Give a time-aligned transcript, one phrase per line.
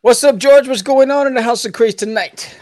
[0.00, 0.68] What's up, George?
[0.68, 2.56] What's going on in the House of Craze tonight?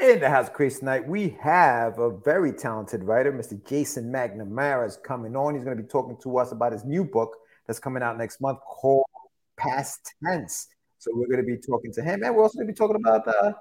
[0.00, 3.62] In the House of Craze tonight, we have a very talented writer, Mr.
[3.68, 5.54] Jason McNamara, is coming on.
[5.54, 8.40] He's going to be talking to us about his new book that's coming out next
[8.40, 9.04] month called
[9.58, 10.68] Past Tense.
[10.96, 12.96] So we're going to be talking to him, and we're also going to be talking
[12.96, 13.52] about uh,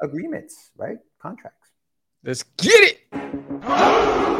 [0.00, 0.96] agreements, right?
[1.20, 1.68] Contracts.
[2.24, 4.36] Let's get it.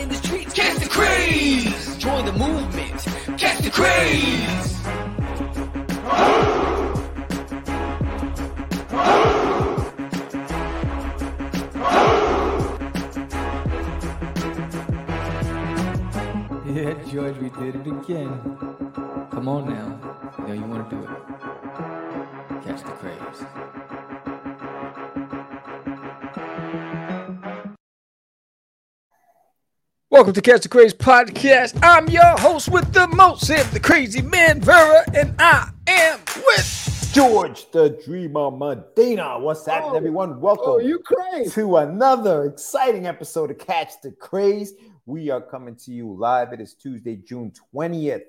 [1.01, 1.97] craze.
[1.97, 2.99] Join the movement,
[3.39, 4.69] catch the craze.
[16.71, 18.31] Yeah, George, we did it again.
[19.31, 19.87] Come on now.
[20.47, 21.09] Know you want to do it.
[22.63, 23.90] Catch the craze.
[30.11, 31.79] Welcome to Catch the Craze podcast.
[31.81, 37.71] I'm your host with the most, the Crazy Man Vera, and I am with George
[37.71, 39.39] the Dreamer Medina.
[39.39, 40.41] What's happening, Oh, everyone?
[40.41, 41.49] Welcome Oh, you crazy.
[41.51, 44.73] to another exciting episode of Catch the Craze.
[45.05, 46.51] We are coming to you live.
[46.51, 48.23] It is Tuesday, June 20th.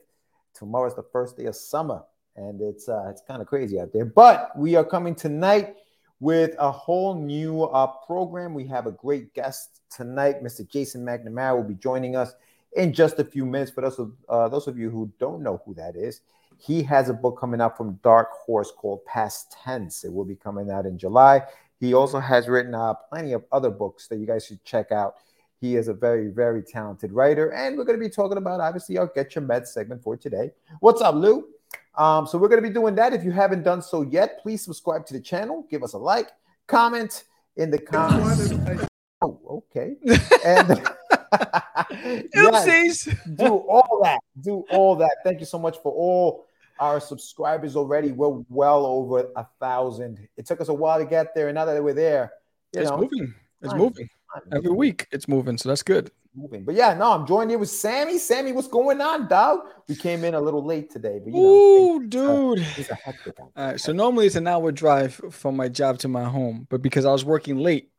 [0.55, 2.03] Tomorrow's the first day of summer,
[2.37, 4.05] and it's uh, it's kind of crazy out there.
[4.05, 5.75] But we are coming tonight
[6.21, 8.55] with a whole new uh, program.
[8.55, 10.43] We have a great guest tonight.
[10.43, 10.69] Mr.
[10.69, 12.35] Jason McNamara will be joining us
[12.75, 13.71] in just a few minutes.
[13.71, 16.21] For those of uh, those of you who don't know who that is,
[16.59, 20.05] he has a book coming out from Dark Horse called Past Tense.
[20.05, 21.43] It will be coming out in July.
[21.81, 25.17] He also has written uh, plenty of other books that you guys should check out.
[25.61, 28.99] He is a very, very talented writer, and we're going to be talking about obviously
[28.99, 30.51] our Get Your Meds segment for today.
[30.81, 31.49] What's up, Lou?
[31.97, 33.13] Um, so we're going to be doing that.
[33.13, 36.31] If you haven't done so yet, please subscribe to the channel, give us a like,
[36.67, 37.25] comment
[37.57, 38.89] in the comments.
[39.23, 39.97] Oh, okay.
[40.45, 40.83] And
[42.35, 44.19] Yes, do all that.
[44.41, 45.17] Do all that.
[45.25, 46.47] Thank you so much for all
[46.79, 48.13] our subscribers already.
[48.13, 50.27] We're well over a thousand.
[50.37, 52.33] It took us a while to get there, and now that we're there,
[52.75, 53.35] you It's know, moving.
[53.63, 54.09] It's moving.
[54.51, 56.11] Every week it's moving, so that's good.
[56.35, 56.65] moving.
[56.65, 58.19] But yeah, no, I'm joined here with Sammy.
[58.19, 59.61] Sammy, what's going on, dog?
[59.89, 62.67] We came in a little late today, but you know, Ooh, uh, dude.
[62.69, 63.39] things are hectic.
[63.41, 66.67] out All right, so normally it's an hour drive from my job to my home,
[66.71, 67.91] but because I was working late,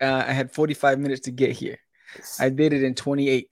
[0.00, 1.78] uh, I had 45 minutes to get here.
[2.38, 3.48] I did it in 28.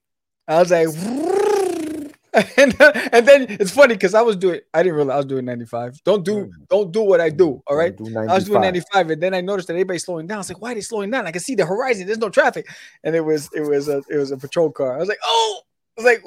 [0.48, 0.88] I was like,
[2.56, 2.74] and,
[3.12, 6.02] and then it's funny because I was doing, I didn't realize I was doing 95.
[6.04, 6.50] Don't do, Mm.
[6.68, 7.62] don't do what I do.
[7.66, 7.96] All right.
[7.96, 8.94] Do I was doing 95.
[9.06, 10.36] 95, and then I noticed that everybody's slowing down.
[10.36, 11.26] I was like, why are they slowing down?
[11.26, 12.06] I can see the horizon.
[12.06, 12.66] There's no traffic,
[13.04, 14.94] and it was, it was a, it was a patrol car.
[14.94, 15.60] I was like, oh,
[15.98, 16.22] was like,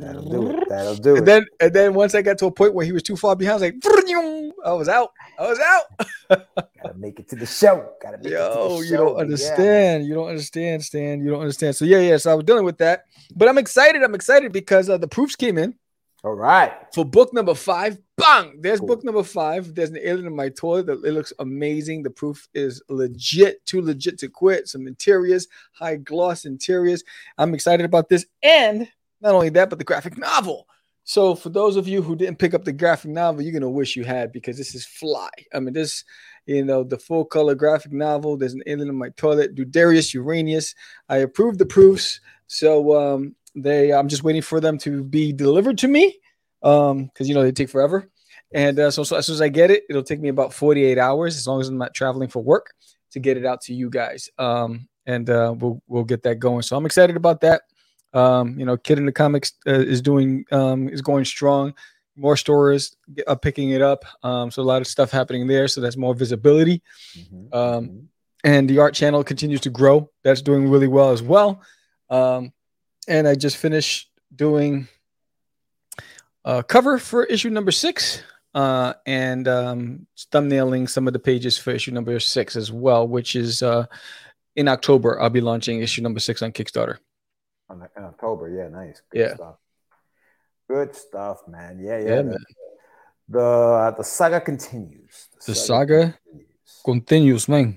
[0.00, 0.68] That'll do it.
[0.68, 1.18] That'll do it.
[1.18, 3.36] and then, and then once I got to a point where he was too far
[3.36, 5.10] behind, I was like, I was out.
[5.38, 5.84] I was out.
[6.82, 7.90] Gotta make it to the show.
[8.02, 9.20] Gotta make it to Yo, the you don't Yeah.
[9.20, 10.06] understand.
[10.06, 11.20] You don't understand, Stan.
[11.22, 11.76] You don't understand.
[11.76, 12.16] So yeah, yeah.
[12.18, 13.04] So I was dealing with that,
[13.34, 14.02] but I'm excited.
[14.02, 15.74] I'm excited because uh, the proofs came in
[16.22, 16.72] All right.
[16.94, 17.98] for book number five.
[18.16, 18.60] Bang!
[18.60, 18.88] There's Cool.
[18.88, 19.74] book number five.
[19.74, 20.86] There's an alien in my toilet.
[20.86, 22.02] That it looks amazing.
[22.02, 24.68] The proof is legit, too legit to quit.
[24.68, 27.02] Some interiors, high gloss interiors.
[27.38, 28.86] I'm excited about this, and
[29.20, 30.66] not only that, but the graphic novel.
[31.04, 33.96] So for those of you who didn't pick up the graphic novel, you're gonna wish
[33.96, 35.30] you had because this is fly.
[35.52, 36.04] I mean, this,
[36.46, 38.36] you know, the full color graphic novel.
[38.36, 39.54] There's an alien in my toilet.
[39.54, 40.74] Dudarius Uranius.
[41.08, 43.92] I approved the proofs, so um, they.
[43.92, 46.18] I'm just waiting for them to be delivered to me,
[46.62, 48.08] um, because you know they take forever.
[48.52, 50.98] And uh, so, so as soon as I get it, it'll take me about 48
[50.98, 52.72] hours, as long as I'm not traveling for work,
[53.12, 54.28] to get it out to you guys.
[54.38, 56.62] Um, and uh, we'll we'll get that going.
[56.62, 57.62] So I'm excited about that.
[58.12, 61.74] Um, you know, Kid in the Comics uh, is doing um, is going strong.
[62.16, 62.96] More stores
[63.26, 64.04] are picking it up.
[64.22, 65.68] Um, so a lot of stuff happening there.
[65.68, 66.82] So that's more visibility.
[67.16, 68.04] Mhm, Um, mhm.
[68.42, 70.10] And the art channel continues to grow.
[70.24, 71.62] That's doing really well as well.
[72.08, 72.52] Um,
[73.06, 74.88] and I just finished doing
[76.44, 78.22] a cover for issue number six
[78.54, 83.36] uh, and um, thumbnailing some of the pages for issue number six as well, which
[83.36, 83.86] is uh,
[84.56, 85.20] in October.
[85.20, 86.96] I'll be launching issue number six on Kickstarter.
[87.70, 88.48] On- in October.
[88.50, 89.00] Yeah, nice.
[89.10, 89.34] Good Yeah.
[89.34, 89.56] stuff.
[90.68, 91.78] Good stuff, man.
[91.80, 92.08] Yeah, yeah.
[92.08, 92.44] Yeah, the, man.
[93.28, 95.28] The the saga continues.
[95.46, 96.82] The saga continues.
[96.84, 97.68] Continues, man.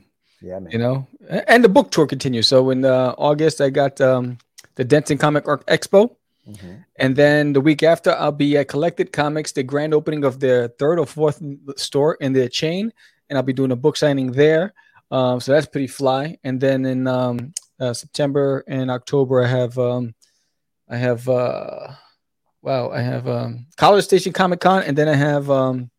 [0.42, 0.72] Yeah, man.
[0.72, 1.08] You know,
[1.48, 2.48] and the book tour continues.
[2.48, 4.38] So in uh, August, I got um,
[4.76, 6.16] the Denton Comic Art Expo.
[6.48, 6.84] Mhm.
[6.98, 10.68] And then the week after, I'll be at Collected Comics, the grand opening of their
[10.80, 11.42] third or fourth
[11.78, 12.92] store in their chain,
[13.30, 14.74] and I'll be doing a book signing there.
[15.10, 16.38] Um, so that's pretty fly.
[16.44, 20.14] And then in um, uh, September and October, I have um,
[20.90, 21.94] I have uh,
[22.62, 25.90] wow, I have um, College Station Comic Con, and then I have um,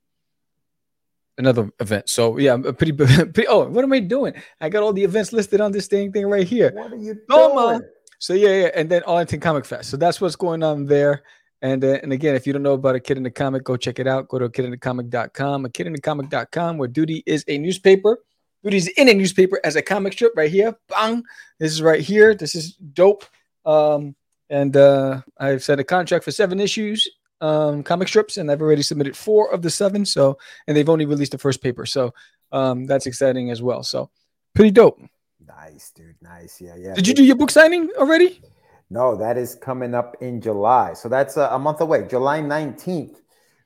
[1.39, 2.09] another event.
[2.09, 3.47] So yeah, I'm a pretty, pretty.
[3.47, 4.35] Oh, what am I doing?
[4.61, 6.73] I got all the events listed on this thing thing right here.
[6.75, 7.79] What are you Toma.
[7.79, 7.91] doing?
[8.19, 9.91] So yeah, yeah, and then Arlington Comic Fest.
[9.91, 11.23] So that's what's going on there.
[11.63, 13.77] And uh, and again, if you don't know about a kid in the comic, go
[13.77, 14.29] check it out.
[14.29, 15.65] Go to kidinthecomic.com.
[15.65, 18.19] A kid in the comic.com, where Doodie is a newspaper.
[18.65, 20.75] Doodie's in a newspaper as a comic strip right here.
[20.89, 21.23] Bang!
[21.59, 22.35] This is right here.
[22.35, 23.25] This is dope.
[23.67, 24.17] Um,
[24.49, 27.07] and uh, I've set a contract for seven issues,
[27.43, 30.07] um, comic strips, and I've already submitted four of the seven.
[30.07, 31.85] So, and they've only released the first paper.
[31.85, 32.15] So,
[32.53, 33.83] um, that's exciting as well.
[33.83, 34.09] So,
[34.55, 34.99] pretty dope.
[35.47, 36.17] Nice, dude.
[36.23, 36.59] Nice.
[36.59, 36.95] Yeah, yeah.
[36.95, 38.41] Did you do your book signing already?
[38.89, 40.95] No, that is coming up in July.
[40.95, 42.07] So that's a, a month away.
[42.09, 43.17] July 19th,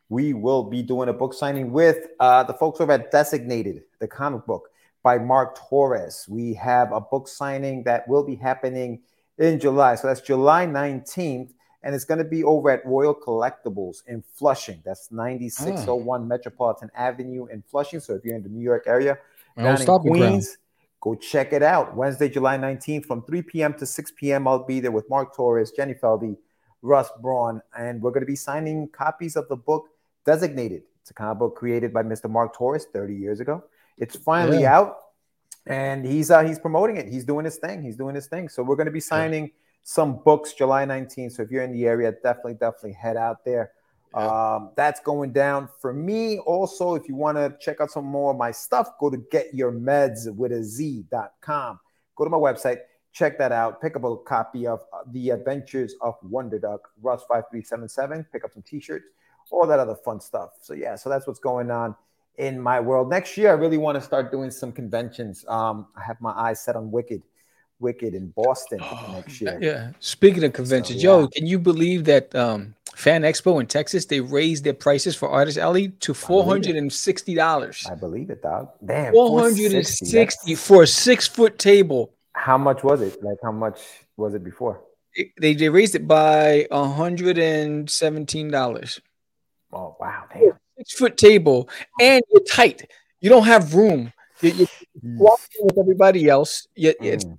[0.09, 4.09] we will be doing a book signing with uh, the folks over at Designated, the
[4.09, 4.71] comic book
[5.09, 6.27] by Mark Torres.
[6.29, 9.01] We have a book signing that will be happening
[9.39, 9.95] in July.
[9.95, 11.49] So that's July 19th.
[11.83, 14.83] And it's going to be over at Royal Collectibles in Flushing.
[14.85, 16.29] That's 9601 hmm.
[16.29, 18.01] Metropolitan Avenue in Flushing.
[18.01, 19.17] So if you're in the New York area,
[19.57, 19.87] down in.
[19.87, 20.59] Queens,
[21.01, 21.97] go check it out.
[21.97, 23.73] Wednesday, July 19th from 3 p.m.
[23.79, 24.47] to 6 p.m.
[24.47, 26.37] I'll be there with Mark Torres, Jenny Feldy,
[26.83, 29.87] Russ Braun, and we're going to be signing copies of the book
[30.27, 30.83] Designated.
[31.01, 32.29] It's a comic book created by Mr.
[32.29, 33.65] Mark Torres 30 years ago.
[33.99, 34.79] It's finally Yeah.
[34.79, 34.97] out,
[35.67, 37.09] and he's uh, he's promoting it.
[37.09, 37.83] He's doing his thing.
[37.83, 38.49] He's doing his thing.
[38.49, 39.50] So we're going to be signing
[39.83, 41.33] some books July 19th.
[41.33, 43.73] So if you're in the area, definitely definitely head out there.
[44.15, 46.39] Um, that's going down for me.
[46.39, 50.35] Also, if you want to check out some more of my stuff, go to getyourmeds
[50.35, 51.79] with a Z.com.
[52.17, 52.79] Go to my website,
[53.12, 53.81] check that out.
[53.83, 58.27] Pick up a copy of uh, The Adventures of Wonder Duck, Russ 5377.
[58.33, 59.05] Pick up some t shirts,
[59.50, 60.50] all that other fun stuff.
[60.62, 61.95] So, yeah, so that's what's going on
[62.38, 63.11] in my world.
[63.11, 65.44] Next year, I really want to start doing some conventions.
[65.49, 67.23] Um, I have my eyes set on Wicked,
[67.81, 68.81] Wicked in Boston
[69.12, 69.58] next year.
[69.61, 69.90] Yeah.
[70.00, 71.11] Speaking of conventions, yeah.
[71.11, 75.29] yo, can you believe that um, Fan Expo in Texas they raised their prices for
[75.29, 77.87] Artist Alley to four hundred and sixty dollars?
[77.90, 78.70] I believe it, dog.
[78.85, 82.14] Damn, Four hundred and 460, for a six foot table.
[82.32, 83.23] How much was it?
[83.23, 83.81] Like, how much
[84.17, 84.81] was it before?
[85.14, 89.00] It- they they raised it by hundred and seventeen dollars.
[89.73, 90.25] Oh, wow.
[90.32, 90.58] Damn.
[90.88, 91.69] Six foot table,
[92.00, 92.90] and you're tight.
[93.20, 94.12] You don't have room.
[94.40, 94.69] You, you're
[95.02, 96.67] walking with everybody else.
[96.75, 97.38] You, Mm.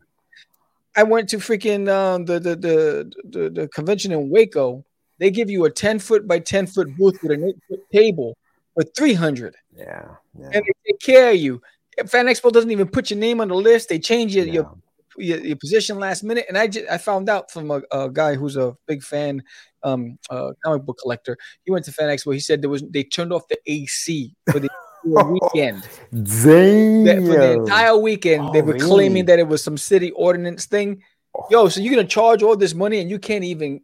[0.96, 4.84] I went to freaking um, the, the the the the convention in Waco.
[5.18, 8.38] They give you a ten foot by ten foot booth with an eight foot table
[8.74, 10.08] for three hundred, Yeah.
[10.38, 10.50] Yeah.
[10.54, 11.62] and they take care of you.
[12.08, 13.90] Fan Expo doesn't even put your name on the list.
[13.90, 14.54] They change your, yeah.
[14.54, 14.78] your,
[15.20, 16.46] your position last minute.
[16.48, 19.44] And I just I found out from a, a guy who's a big fan,
[19.84, 21.38] um, uh, comic book collector.
[21.64, 22.34] He went to Fan Expo.
[22.34, 24.70] He said there was they turned off the AC for the
[25.04, 25.84] weekend.
[26.12, 27.04] Damn.
[27.06, 28.86] That for the entire weekend, they Oh, were really?
[28.88, 31.02] claiming that it was some city ordinance thing.
[31.50, 33.82] Yo, so you're gonna charge all this money and you can't even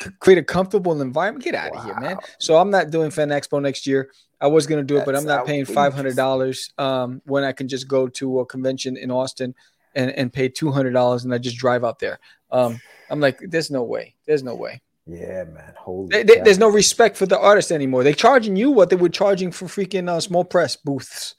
[0.00, 1.44] c- create a comfortable environment?
[1.44, 2.18] Get out of here, man.
[2.38, 4.10] So I'm not doing Fan Expo next year.
[4.40, 7.52] I was gonna do it, but I'm not paying five hundred dollars um, when I
[7.52, 9.54] can just go to a convention in Austin
[9.94, 12.18] and, and pay two hundred dollars and I just drive out there.
[12.50, 12.80] Um,
[13.10, 14.14] I'm like, there's no way.
[14.26, 14.80] There's no way.
[15.06, 15.74] Yeah, man.
[15.76, 16.08] Holy.
[16.22, 16.44] There- cow.
[16.44, 18.04] there's no respect for the artist anymore.
[18.04, 21.34] They're charging you what they were charging for freaking uh, small press booths.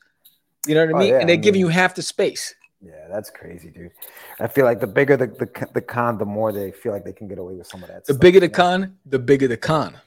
[0.67, 1.07] You know what I Oh, mean?
[1.09, 2.53] yeah, and they're I giving mean- you half the space.
[2.81, 3.91] Yeah, that's crazy, dude.
[4.39, 7.13] I feel like the bigger the, the the con, the more they feel like they
[7.13, 8.05] can get away with some of that.
[8.05, 8.55] The stuff, bigger the you know?
[8.55, 9.97] con, the bigger the con.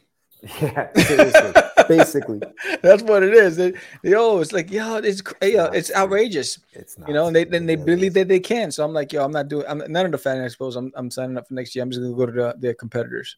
[0.63, 1.53] Yeah, seriously.
[1.89, 2.41] Basically,
[2.83, 3.57] That's what it is.
[3.57, 3.73] They
[4.15, 7.09] oh, it's like yo, it's cra- yeah, it's outrageous, it's not.
[7.09, 7.27] you know.
[7.27, 8.71] And they then they believe that they can.
[8.71, 9.65] So I'm like, yo, I'm not doing.
[9.69, 10.77] I'm none of the fan expos.
[10.77, 11.83] I'm I'm signing up for next year.
[11.83, 13.37] I'm just gonna go to the, their competitors.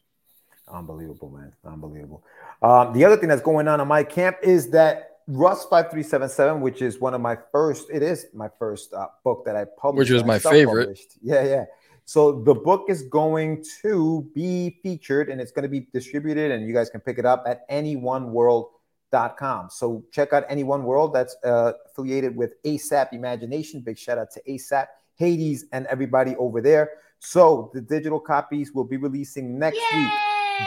[0.67, 1.51] Unbelievable, man.
[1.65, 2.23] Unbelievable.
[2.61, 6.81] Um, the other thing that's going on in my camp is that Russ 5377, which
[6.81, 10.09] is one of my first, it is my first uh, book that I published.
[10.09, 10.99] Which was my favorite.
[11.21, 11.65] Yeah, yeah.
[12.05, 16.67] So the book is going to be featured and it's going to be distributed, and
[16.67, 19.69] you guys can pick it up at anyoneworld.com.
[19.69, 21.13] So check out Any One World.
[21.13, 23.81] That's uh, affiliated with ASAP Imagination.
[23.81, 26.91] Big shout out to ASAP, Hades, and everybody over there.
[27.19, 30.11] So the digital copies will be releasing next week.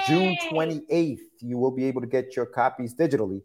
[0.07, 3.43] June 28th, you will be able to get your copies digitally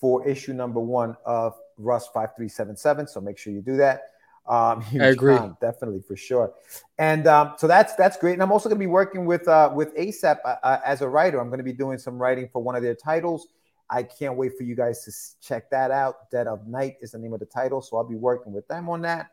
[0.00, 3.08] for issue number one of Russ 5377.
[3.08, 4.02] So make sure you do that.
[4.50, 5.38] Um, huge agree.
[5.60, 6.52] definitely for sure.
[6.98, 8.34] And um, so that's that's great.
[8.34, 11.08] And I'm also going to be working with uh, with ASAP uh, uh, as a
[11.08, 11.40] writer.
[11.40, 13.46] I'm going to be doing some writing for one of their titles.
[13.88, 16.30] I can't wait for you guys to check that out.
[16.30, 17.80] Dead of Night is the name of the title.
[17.80, 19.30] So I'll be working with them on that.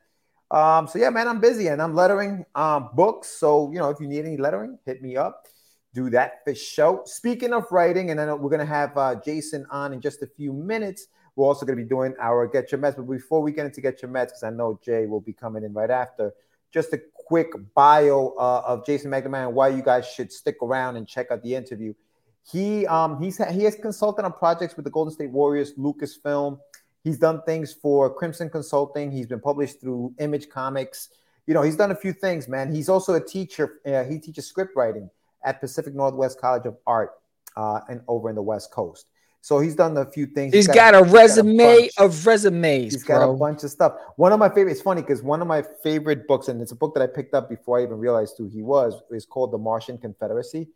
[0.49, 3.27] Um, so yeah, man, I'm busy and I'm lettering um, books.
[3.27, 5.47] So you know, if you need any lettering, hit me up.
[5.95, 7.01] Do that for show.
[7.05, 10.53] Speaking of writing, and then we're gonna have uh, Jason on in just a few
[10.53, 11.07] minutes.
[11.37, 12.97] We're also gonna be doing our Get Your Meds.
[12.97, 15.63] But before we get into Get Your Meds, because I know Jay will be coming
[15.63, 16.33] in right after,
[16.73, 20.97] just a quick bio uh, of Jason McNamara and why you guys should stick around
[20.97, 21.93] and check out the interview.
[22.51, 26.59] He um he's he has consulted on projects with the Golden State Warriors, Lucasfilm.
[27.03, 29.11] He's done things for Crimson Consulting.
[29.11, 31.09] He's been published through Image Comics.
[31.45, 32.73] You know, he's done a few things, man.
[32.73, 33.79] He's also a teacher.
[33.85, 35.09] Uh, he teaches script writing
[35.43, 37.11] at Pacific Northwest College of Art
[37.55, 39.05] uh, and over in the West Coast.
[39.47, 40.53] So he's done a few things.
[40.53, 42.91] he's got, got a, resume got a of resumes.
[42.91, 43.93] He's got a bunch of stuff.
[44.17, 44.73] One of my favorite.
[44.73, 47.33] It's funny because one of my favorite books, and it's a book that I picked
[47.33, 50.67] up before I even realized who he was, is called The Martian Confederacy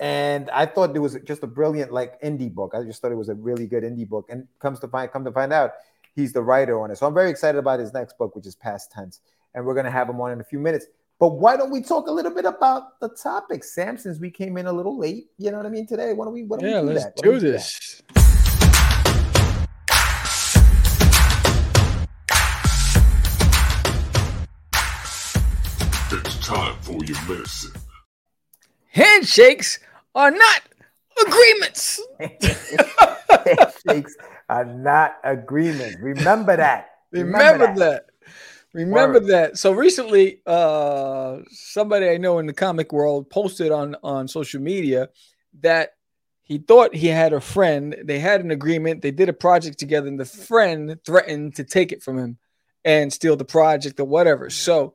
[0.00, 2.74] and I thought it was just a brilliant like indie book.
[2.74, 5.24] I just thought it was a really good indie book, and comes to find come
[5.24, 5.72] to find out,
[6.14, 6.98] he's the writer on it.
[6.98, 9.20] So I'm very excited about his next book, which is Past Tense,
[9.54, 10.86] and we're gonna have him on in a few minutes.
[11.18, 13.98] But why don't we talk a little bit about the topic, Sam?
[13.98, 16.12] Since we came in a little late, you know what I mean today.
[16.12, 16.44] Why don't we?
[16.44, 17.16] Why don't yeah, we do let's that?
[17.16, 18.02] do, do this.
[18.14, 18.24] That?
[26.24, 27.72] It's time for your medicine
[28.98, 29.78] handshakes
[30.14, 30.62] are not
[31.26, 32.00] agreements.
[33.30, 34.16] handshakes
[34.48, 35.96] are not agreements.
[36.00, 36.90] Remember that.
[37.12, 38.06] Remember, Remember that.
[38.06, 38.07] that.
[38.84, 39.28] Remember Word.
[39.28, 39.58] that.
[39.58, 45.08] So recently, uh, somebody I know in the comic world posted on on social media
[45.60, 45.92] that
[46.42, 47.96] he thought he had a friend.
[48.04, 49.02] They had an agreement.
[49.02, 52.38] They did a project together, and the friend threatened to take it from him
[52.84, 54.48] and steal the project or whatever.
[54.48, 54.94] So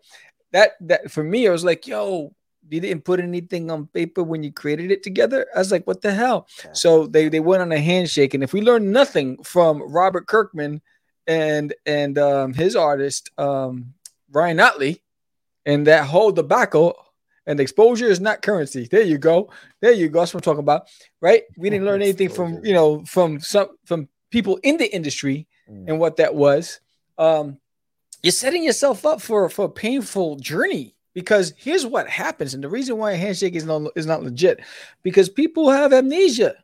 [0.51, 2.33] that that for me, I was like, "Yo,
[2.69, 5.45] you didn't put anything on paper when you created it together.
[5.55, 6.47] I was like, what the hell?
[6.63, 6.71] Yeah.
[6.73, 10.81] So they they went on a handshake, and if we learn nothing from Robert Kirkman
[11.27, 13.93] and and um, his artist um,
[14.31, 15.01] Ryan Ottley
[15.65, 16.97] and that whole debacle.
[17.45, 18.87] And exposure is not currency.
[18.89, 19.49] There you go.
[19.81, 20.21] There you go.
[20.21, 20.87] That's what I'm talking about,
[21.19, 21.43] right?
[21.57, 25.89] We didn't learn anything from you know from some from people in the industry mm.
[25.89, 26.79] and what that was.
[27.17, 27.59] Um,
[28.21, 32.69] you're setting yourself up for for a painful journey because here's what happens, and the
[32.69, 34.61] reason why a handshake is not is not legit,
[35.03, 36.55] because people have amnesia.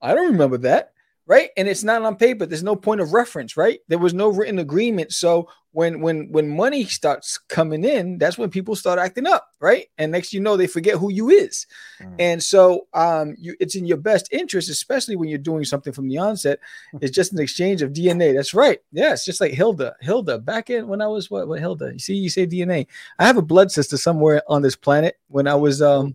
[0.00, 0.92] I don't remember that
[1.30, 1.50] right?
[1.56, 2.44] And it's not on paper.
[2.44, 3.78] There's no point of reference, right?
[3.86, 5.12] There was no written agreement.
[5.12, 9.86] So when when when money starts coming in, that's when people start acting up, right?
[9.96, 11.68] And next you know they forget who you is.
[12.00, 12.16] Mm.
[12.18, 16.08] And so um you it's in your best interest, especially when you're doing something from
[16.08, 16.58] the onset.
[17.00, 18.34] It's just an exchange of DNA.
[18.34, 18.80] That's right.
[18.90, 19.94] Yeah, it's just like Hilda.
[20.00, 21.92] Hilda, back in when I was what what Hilda?
[21.92, 22.88] You see, you say DNA.
[23.20, 25.16] I have a blood sister somewhere on this planet.
[25.28, 26.12] When I was um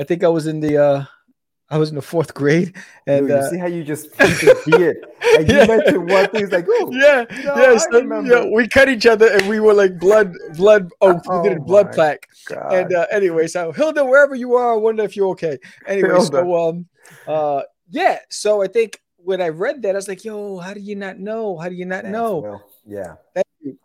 [0.00, 1.04] I think I was in the uh
[1.70, 2.74] I was in the fourth grade,
[3.06, 4.96] and Dude, you uh, see how you just beard.
[5.34, 5.62] Like yeah.
[5.62, 8.44] you mentioned one thing, it's like, oh, yeah, no, yeah, so, yeah.
[8.50, 10.90] We cut each other, and we were like blood, blood.
[11.02, 12.26] Oh, oh we did a blood plaque.
[12.46, 12.72] God.
[12.72, 15.58] And uh, anyway, so Hilda, wherever you are, I wonder if you're okay.
[15.86, 16.26] Anyway, Hilda.
[16.26, 16.86] so um,
[17.26, 18.20] uh, yeah.
[18.30, 21.18] So I think when I read that, I was like, yo, how do you not
[21.18, 21.58] know?
[21.58, 22.62] How do you not Thanks, know?
[22.86, 23.16] Yeah.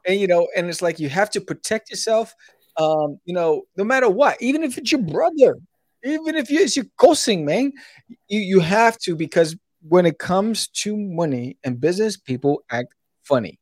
[0.05, 2.33] And you know, and it's like you have to protect yourself.
[2.77, 5.57] Um, you know, no matter what, even if it's your brother,
[6.03, 7.73] even if you, it's your cousin, man,
[8.27, 9.55] you, you have to because
[9.87, 12.93] when it comes to money and business, people act
[13.23, 13.59] funny,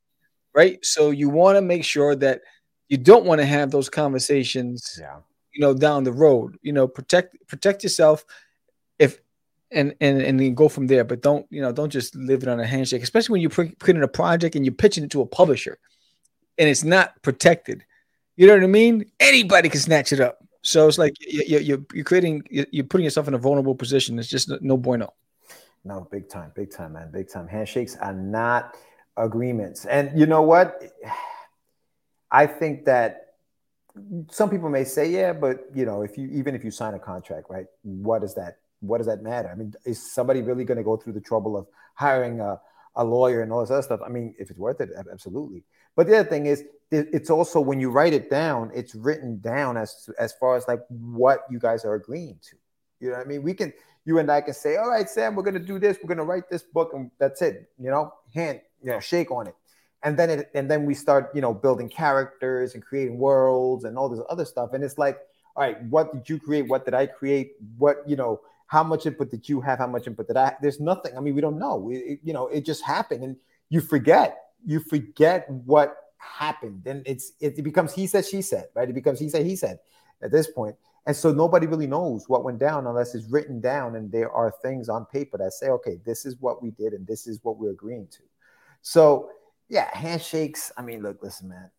[0.53, 0.83] right?
[0.85, 2.41] So you want to make sure that
[2.89, 5.17] you don't want to have those conversations, yeah.
[5.53, 6.57] you know, down the road.
[6.61, 8.25] You know, protect protect yourself
[8.99, 9.19] if
[9.71, 11.03] and and and then go from there.
[11.03, 13.89] But don't you know, don't just live it on a handshake, especially when you put
[13.89, 15.79] in a project and you're pitching it to a publisher
[16.57, 17.83] and it's not protected.
[18.35, 19.05] You know what I mean?
[19.19, 20.40] Anybody can snatch it up.
[20.61, 24.19] So it's like you, you, you're creating, you're putting yourself in a vulnerable position.
[24.19, 25.13] It's just no bueno.
[25.83, 27.47] No, big time, big time, man, big time.
[27.47, 28.77] Handshakes are not
[29.17, 29.85] agreements.
[29.85, 30.81] And you know what?
[32.31, 33.35] I think that
[34.29, 36.99] some people may say, yeah, but you know, if you even if you sign a
[36.99, 37.65] contract, right?
[37.83, 39.49] What does that what does that matter?
[39.49, 42.59] I mean, is somebody really going to go through the trouble of hiring a,
[42.95, 44.01] a lawyer and all this other stuff?
[44.05, 45.63] I mean, if it's worth it, absolutely.
[45.95, 49.77] But the other thing is, it's also when you write it down, it's written down
[49.77, 52.57] as as far as like what you guys are agreeing to.
[52.99, 53.43] You know what I mean?
[53.43, 56.09] We can you and I can say, all right, Sam, we're gonna do this, we're
[56.09, 57.69] gonna write this book, and that's it.
[57.79, 59.55] You know, hand, you know, shake on it.
[60.03, 63.97] And then it and then we start, you know, building characters and creating worlds and
[63.97, 64.73] all this other stuff.
[64.73, 65.17] And it's like,
[65.55, 66.67] all right, what did you create?
[66.67, 67.53] What did I create?
[67.77, 69.79] What, you know, how much input did you have?
[69.79, 70.55] How much input did I?
[70.61, 71.17] There's nothing.
[71.17, 71.89] I mean, we don't know.
[71.91, 73.35] It, you know, it just happened, and
[73.69, 74.37] you forget.
[74.65, 76.81] You forget what happened.
[76.83, 78.89] Then it's it becomes he said, she said, right?
[78.89, 79.79] It becomes he said, he said
[80.21, 80.75] at this point.
[81.07, 84.53] And so nobody really knows what went down unless it's written down and there are
[84.61, 87.57] things on paper that say, okay, this is what we did and this is what
[87.57, 88.21] we're agreeing to.
[88.83, 89.29] So
[89.69, 90.71] yeah, handshakes.
[90.77, 91.71] I mean, look, listen, man.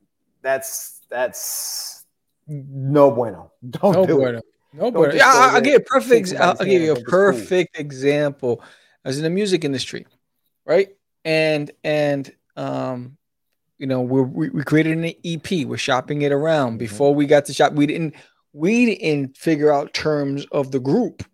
[0.43, 2.05] that's that's
[2.49, 3.53] no bueno.
[3.71, 4.39] Don't No do bueno.
[4.39, 4.45] it.
[4.73, 5.15] No Don't bueno.
[5.15, 6.35] Yeah, I'll give you a perfect.
[6.35, 8.63] I'll, I'll give you a perfect example.
[9.05, 10.07] I was in the music industry,
[10.65, 10.89] right?
[11.25, 13.17] And and um,
[13.83, 15.67] you know, we're, we we created an EP.
[15.67, 16.77] We're shopping it around.
[16.77, 16.79] Mhm.
[16.79, 18.15] Before we got to shop, we didn't
[18.53, 21.25] we didn't figure out terms of the group.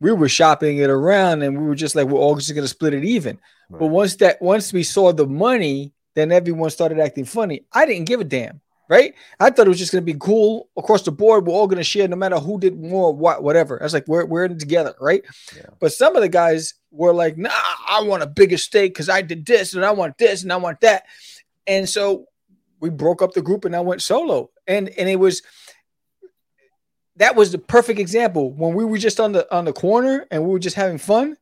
[0.00, 2.92] We were shopping it around, and we were just like, we're all just gonna split
[2.92, 3.38] it even.
[3.70, 7.66] But once that once we saw the money, then everyone started acting funny.
[7.72, 9.14] I didn't give a damn, right?
[9.38, 11.46] I thought it was just gonna be cool across the board.
[11.46, 13.80] We're all gonna share, no matter who did more, what, whatever.
[13.80, 15.22] I was like, we're we're in it together, right?
[15.56, 15.66] Yeah.
[15.78, 17.50] But some of the guys were like, nah,
[17.88, 20.56] I want a bigger stake because I did this and I want this and I
[20.56, 21.04] want that.
[21.66, 22.26] And so
[22.80, 24.50] we broke up the group and I went solo.
[24.66, 25.42] And and it was
[27.16, 30.44] that was the perfect example when we were just on the on the corner and
[30.44, 31.36] we were just having fun.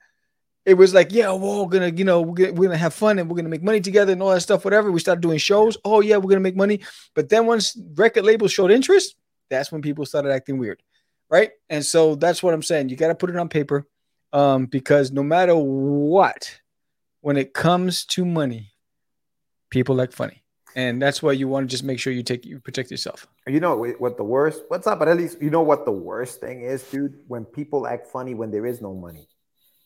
[0.64, 3.18] It was like, yeah, we're all gonna, you know, we're gonna, we're gonna have fun
[3.18, 4.92] and we're gonna make money together and all that stuff, whatever.
[4.92, 5.76] We started doing shows.
[5.84, 6.80] Oh yeah, we're gonna make money.
[7.14, 9.16] But then once record labels showed interest,
[9.52, 10.82] that's when people started acting weird,
[11.28, 11.50] right?
[11.68, 12.88] And so that's what I'm saying.
[12.88, 13.86] You got to put it on paper,
[14.32, 16.60] um, because no matter what,
[17.20, 18.71] when it comes to money,
[19.72, 20.44] people like funny,
[20.76, 23.26] and that's why you want to just make sure you take you protect yourself.
[23.48, 24.62] You know what what the worst?
[24.68, 24.98] What's up?
[25.00, 27.18] But at least you know what the worst thing is, dude.
[27.26, 29.26] When people act funny when there is no money.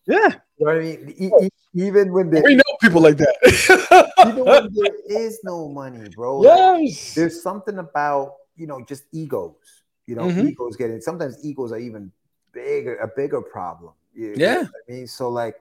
[0.07, 1.15] Yeah, You know what I mean?
[1.19, 3.37] E- e- even when there, we know people like that.
[4.29, 4.95] even when there
[5.27, 6.39] is no money, bro.
[6.39, 7.15] like, yes.
[7.15, 9.83] there's something about you know just egos.
[10.07, 10.51] You know, Mhm.
[10.51, 12.13] egos getting sometimes egos are even
[12.53, 13.95] bigger, a bigger problem.
[14.15, 14.63] You- you know Yeah.
[14.63, 15.57] what I mean, so like,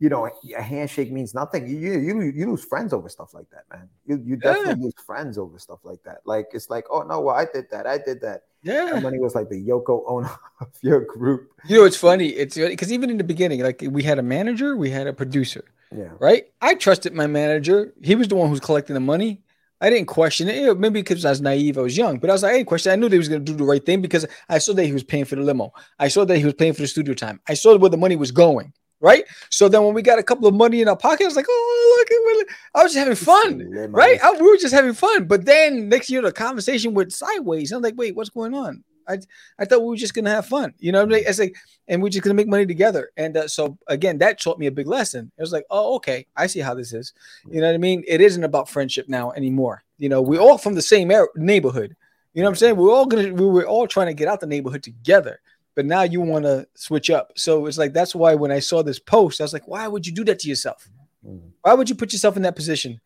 [0.00, 1.66] you know, a handshake means nothing.
[1.68, 3.88] You you you, lose friends over stuff like that, man.
[4.06, 4.52] You you Yeah.
[4.52, 6.18] definitely lose friends over stuff like that.
[6.24, 8.42] Like it's like, oh no, well I did that, I did that.
[8.62, 8.94] Yeah.
[8.94, 10.28] And money was like the Yoko Ono
[10.60, 11.50] of your group.
[11.68, 12.28] You know, it's funny.
[12.28, 15.12] It's uh, because even in the beginning, like we had a manager, we had a
[15.12, 16.46] producer, Yeah, right?
[16.60, 17.92] I trusted my manager.
[18.02, 19.42] He was the one who's collecting the money.
[19.80, 20.78] I didn't question it.
[20.78, 22.90] Maybe because I was naive, I was young, but I was like, I didn't question.
[22.90, 22.94] it.
[22.94, 24.92] I knew they was going to do the right thing because I saw that he
[24.92, 25.72] was paying for the limo.
[25.98, 27.40] I saw that he was paying for the studio time.
[27.48, 28.72] I saw where the money was going,
[29.04, 29.24] right?
[29.50, 31.44] So then when we got a couple of money in our pocket, I was like,
[31.46, 33.70] oh, look I was just having fun.
[33.90, 34.18] Right?
[34.22, 35.26] I, we were just having fun.
[35.26, 37.70] But then next year, the conversation went sideways.
[37.70, 38.82] I'm like, wait, what's going on?
[39.06, 39.18] I
[39.58, 41.00] I thought we were just gonna have fun, you know.
[41.00, 41.24] what I mean?
[41.26, 41.54] It's like,
[41.88, 43.10] and we're just gonna make money together.
[43.18, 45.30] And uh, so again, that taught me a big lesson.
[45.36, 47.12] It was like, oh, okay, I see how this is.
[47.50, 48.02] You know what I mean?
[48.08, 49.84] It isn't about friendship now anymore.
[49.98, 51.94] You know, we're all from the same neighborhood.
[52.32, 52.76] You know what I'm saying?
[52.76, 55.40] We're all gonna we were all trying to get out the neighborhood together.
[55.76, 57.32] But now you want to switch up.
[57.36, 60.06] So it's like that's why when I saw this post, I was like, why would
[60.06, 60.88] you do that to yourself?
[61.26, 61.50] Mhm.
[61.62, 63.00] Why would you put yourself in that position?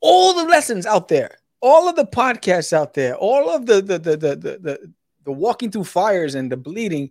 [0.00, 3.98] All the lessons out there, all of the podcasts out there, all of the the
[3.98, 4.92] the the the, the,
[5.24, 7.10] the walking through fires and the bleeding.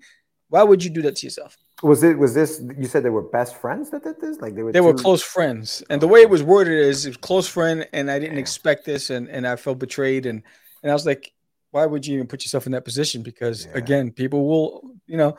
[0.50, 1.58] Why would you do that to yourself?
[1.84, 2.18] Was it?
[2.18, 2.62] Was this?
[2.78, 4.38] You said they were best friends that did this.
[4.39, 4.72] Like they were.
[4.72, 7.88] They were close friends, and the way it was worded is, it was close friend,
[7.91, 10.41] and I didn't expect this, and and I felt betrayed, and
[10.82, 11.34] and I was like,
[11.76, 13.22] why would you even put yourself in that position?
[13.22, 13.78] Because Yeah.
[13.84, 15.36] again, people will, you know,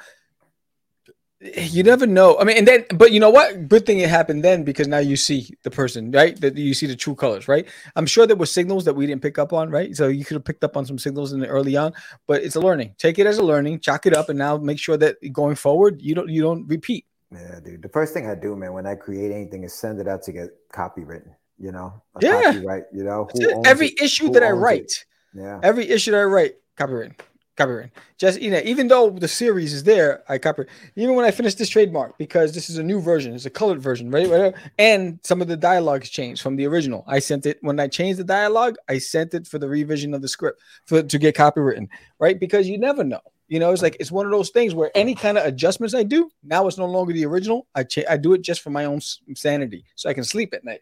[1.41, 2.39] you never know.
[2.39, 3.69] I mean, and then, but you know what?
[3.69, 6.39] Good thing it happened then because now you see the person, right?
[6.43, 7.67] That you see the true colors, right?
[7.95, 9.97] I'm sure there were signals that we didn't pick up on, right?
[9.97, 11.95] So you could have picked up on some signals in the early on,
[12.27, 12.95] but it's a learning.
[12.99, 16.03] Take it as a learning, chalk it up, and now make sure that going forward,
[16.03, 17.07] you don't you don't repeat.
[17.33, 17.83] Yeah, dude.
[17.83, 20.33] The first thing I do, man, when I create anything, is send it out to
[20.33, 21.33] get copywritten.
[21.59, 22.53] You know, Yeah.
[22.73, 22.85] right.
[22.93, 23.29] You know,
[23.65, 24.03] Every it?
[24.03, 24.83] issue Who that I write.
[24.83, 25.05] it?
[25.37, 27.21] Yeah, Every issue that I write, copyright,
[27.57, 27.91] copyright.
[28.17, 30.71] Just you know, even though the series is there, I copyright.
[30.97, 33.83] Even when I finish this trademark, because this is a new version, it's a colored
[33.83, 34.31] version, right?
[34.31, 34.55] Right?
[34.79, 37.05] And some of the dialogues changed from the original.
[37.07, 38.77] I sent it when I changed the dialogue.
[38.89, 42.41] I sent it for the revision of the script for to get copywritten, right?
[42.41, 43.21] Because you never know.
[43.49, 46.03] You know, it's like it's one of those things where any kind of adjustments I
[46.03, 47.67] do now, it's no longer the original.
[47.75, 49.01] I cha- I do it just for my own
[49.35, 50.81] sanity, so I can sleep at night.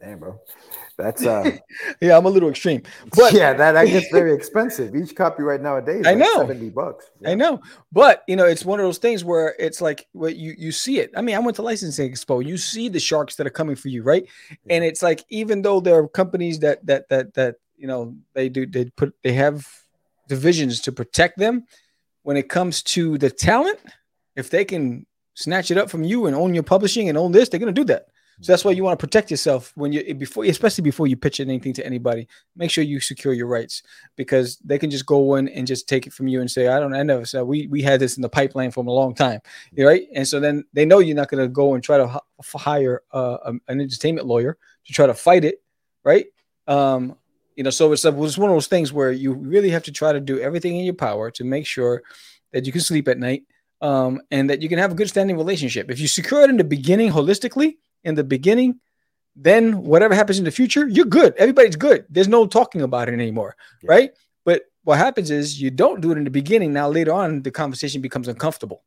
[0.00, 0.38] damn, bro.
[0.96, 1.56] That's uh,
[2.00, 2.82] Yeah, I'm a little extreme,
[3.16, 4.94] but yeah, that, that gets very expensive.
[4.94, 6.38] Each copyright nowadays, I like know.
[6.38, 7.10] seventy bucks.
[7.26, 7.60] I know,
[7.92, 11.00] but you know, it's one of those things where it's like where you you see
[11.00, 11.10] it.
[11.16, 12.44] I mean, I went to licensing expo.
[12.44, 14.26] You see the sharks that are coming for you, right?
[14.70, 18.48] And it's like even though there are companies that that that that you know they
[18.48, 19.66] do they put they have
[20.28, 21.64] divisions to protect them.
[22.22, 23.78] When it comes to the talent,
[24.34, 27.48] if they can snatch it up from you and own your publishing and own this,
[27.48, 28.06] they're gonna do that.
[28.40, 31.40] So that's why you want to protect yourself when you before, especially before you pitch
[31.40, 32.28] anything to anybody.
[32.56, 33.82] Make sure you secure your rights
[34.16, 36.80] because they can just go in and just take it from you and say, "I
[36.80, 39.40] don't, I never said we we had this in the pipeline for a long time,
[39.78, 42.20] right?" And so then they know you're not going to go and try to
[42.54, 45.62] hire uh, um, an entertainment lawyer to try to fight it,
[46.02, 46.26] right?
[46.66, 47.16] Um,
[47.56, 50.12] you know, so it's, it's one of those things where you really have to try
[50.12, 52.02] to do everything in your power to make sure
[52.52, 53.44] that you can sleep at night
[53.80, 55.90] um, and that you can have a good standing relationship.
[55.90, 58.80] If you secure it in the beginning holistically, in the beginning,
[59.36, 61.34] then whatever happens in the future, you're good.
[61.36, 62.04] Everybody's good.
[62.08, 63.90] There's no talking about it anymore, Yeah.
[63.90, 64.10] right?
[64.44, 66.72] But what happens is you don't do it in the beginning.
[66.72, 68.82] Now later on, the conversation becomes uncomfortable.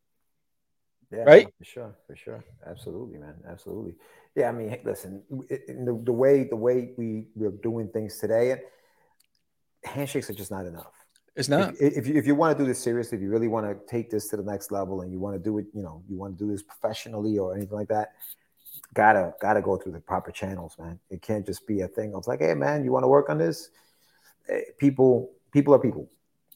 [1.12, 1.48] Yeah, Right?
[1.58, 3.96] for sure, for sure, absolutely, man, absolutely.
[4.36, 5.24] Yeah, I mean, listen,
[5.68, 8.62] in the, the way the way we we're doing things today,
[9.84, 10.92] handshakes are just not enough.
[11.36, 11.76] It's not.
[11.80, 13.74] If, if you if you want to do this seriously, if you really want to
[13.90, 16.18] take this to the next level, and you want to do it, you know, you
[16.18, 18.10] want to do this professionally or anything like that,
[18.98, 21.00] gotta gotta go through the proper channels, man.
[21.10, 23.38] It can't just be a thing of like, hey, man, you want to work on
[23.38, 23.70] this?
[24.50, 26.10] Eh, People people are people,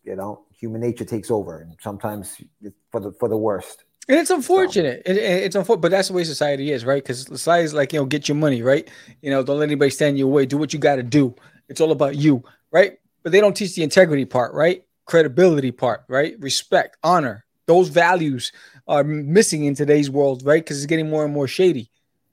[0.04, 0.46] you know.
[0.60, 3.86] Human nature takes over, and sometimes it's for the for the worst.
[4.10, 5.04] And it's unfortunate.
[5.06, 7.04] It, it- it's unfortunate, but that's the way society is, right?
[7.04, 8.90] Because society's like, you know, get your money, right?
[9.22, 10.46] You know, don't let anybody stand in your way.
[10.46, 11.36] Do what you got to do.
[11.70, 12.94] It's all about you, right?
[13.24, 14.84] But they don't teach the integrity part, right?
[15.06, 16.36] Credibility part, right?
[16.40, 17.46] Respect, honor.
[17.68, 18.52] Those values
[18.88, 20.64] are missing in today's world, right?
[20.64, 21.90] Because it's getting more and more shady.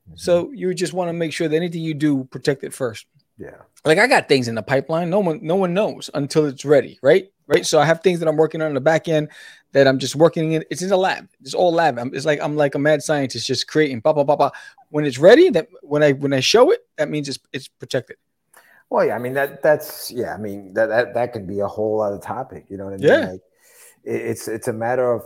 [0.08, 0.16] Mm-hmm.
[0.16, 3.06] So you just want to make sure that anything you do, protect it first.
[3.38, 3.50] yeah,
[3.84, 5.10] Like I got things in the pipeline.
[5.10, 7.30] No one, no one knows until it's ready, right?
[7.46, 7.64] Right.
[7.64, 9.28] So I have things that I'm working on in the back end
[9.72, 10.64] that I'm just working in.
[10.70, 11.28] It's in the lab.
[11.40, 11.98] It's all lab.
[11.98, 14.00] I'm, it's like I'm like a mad scientist, just creating.
[14.00, 14.50] Blah blah blah blah.
[14.90, 18.16] When it's ready, that when I when I show it, that means it's it's protected.
[18.90, 21.66] Well, yeah, I mean that that's yeah, I mean that that that could be a
[21.66, 22.66] whole other topic.
[22.68, 23.08] You know what I mean?
[23.08, 23.30] Yeah.
[23.30, 23.40] Like
[24.04, 25.22] it- it's it's a matter of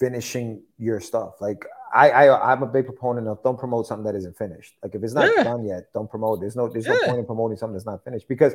[0.00, 1.34] finishing your stuff.
[1.40, 4.74] Like I, I I'm a big proponent of don't promote something that isn't finished.
[4.82, 5.44] Like if it's not Yeah.
[5.44, 6.40] done yet, don't promote.
[6.40, 8.54] There's no there's no point in promoting something that's not finished because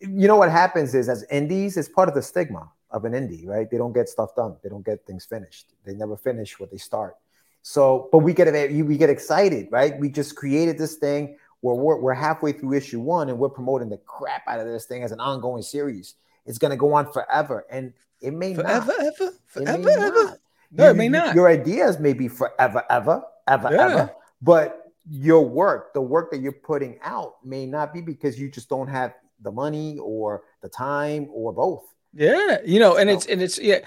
[0.00, 3.46] you know what happens is as indies, it's part of the stigma of an indie,
[3.46, 3.70] right?
[3.70, 4.56] They don't get stuff done.
[4.62, 5.72] They don't get things finished.
[5.84, 7.16] They never finish what they start.
[7.62, 8.46] So, but we get
[8.86, 9.98] we get excited, right?
[9.98, 13.88] We just created this thing where we're, we're halfway through issue one and we're promoting
[13.88, 16.14] the crap out of this thing as an ongoing series.
[16.44, 19.06] It's going to go on forever, and it may Forever, not.
[19.20, 20.38] ever, forever, ever.
[20.72, 21.34] No, You- it may not.
[21.34, 23.84] Your ideas may be forever, ever, ever, Yeah.
[23.86, 24.10] ever,
[24.42, 28.68] but your work, the work that you're putting out, may not be because you just
[28.68, 31.84] don't have the money or the time or both.
[32.14, 33.80] Yeah, you know, and So- it's and it's yeah.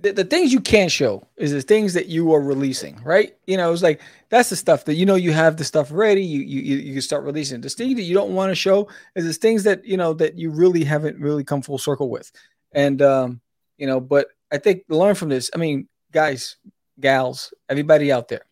[0.00, 3.36] The, the things you can't show is the things that you are releasing, right?
[3.48, 6.22] You know, it's like that's the stuff that you know you have the stuff ready.
[6.22, 7.60] You you you, you can start releasing.
[7.62, 8.86] The thing that you don't want to show
[9.16, 12.30] is the things that you know that you really haven't really come full circle with,
[12.70, 13.40] and um,
[13.76, 13.98] you know.
[13.98, 15.50] But I think learn from this.
[15.52, 16.56] I mean, guys,
[17.00, 18.42] gals, everybody out there,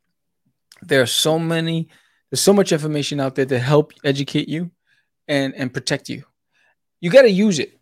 [0.83, 1.89] there are so many.
[2.31, 4.71] There's so much information out there to help educate you,
[5.29, 6.25] and and protect you.
[7.01, 7.73] You got to use it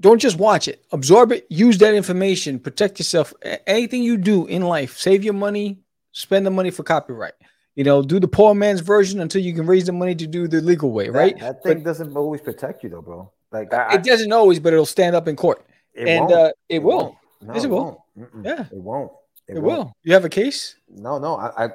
[0.00, 3.32] don't just watch it absorb it use that information protect yourself
[3.68, 5.78] anything you do in life save your money
[6.10, 7.34] spend the money for copyright
[7.76, 10.48] you know do the poor man's version until you can raise the money to do
[10.48, 13.30] the legal way That- right That, thing doesn't always protect you, though, bro.
[13.52, 15.64] Like I, it doesn't always but it'll stand up in court
[15.94, 16.32] it and won't.
[16.32, 17.14] uh it, will won't.
[17.42, 18.01] No, Yes, it it will.
[18.18, 18.44] Mm-mm.
[18.44, 18.66] Yeah.
[18.70, 19.10] it won't.
[19.48, 19.64] it, won't.
[19.64, 21.36] will you have a case No, no.
[21.36, 21.68] I, I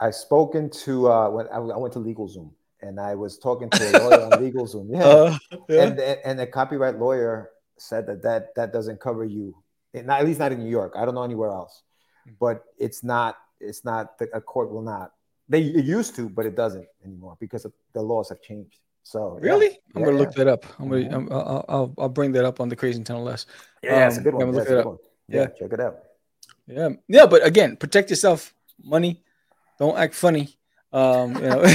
[0.00, 3.82] I've spoken to uh when I, I went to LegalZoom and I was talking to
[3.90, 4.88] a lawyer on LegalZoom.
[4.90, 5.04] Yeah.
[5.04, 5.82] uh, yeah.
[5.84, 9.54] and, and and the copyright lawyer said that that that doesn't cover you,
[9.92, 10.92] It- not, at least not in New York.
[10.96, 11.82] I don't know anywhere else,
[12.24, 12.32] Hmm.
[12.40, 13.36] but it's not.
[13.60, 14.18] It's not.
[14.18, 15.12] The, a court will not.
[15.48, 18.78] They it used to, but it doesn't anymore because the laws have changed.
[19.06, 19.50] So yeah.
[19.50, 20.22] really i'm gonna yeah.
[20.24, 21.14] look that up i'm gonna Mhm.
[21.14, 21.26] I'm,
[21.68, 23.44] I'll, I'll bring that up on the crazy tunnel less
[23.82, 24.42] Yeah, it's a Um, good one.
[24.44, 24.86] I'm gonna look it good up.
[24.86, 24.98] one.
[25.28, 25.46] Yeah, Yeah.
[25.58, 25.96] check it out.
[26.66, 29.22] yeah yeah but again protect yourself money
[29.78, 30.56] don't act funny
[30.92, 31.64] um you know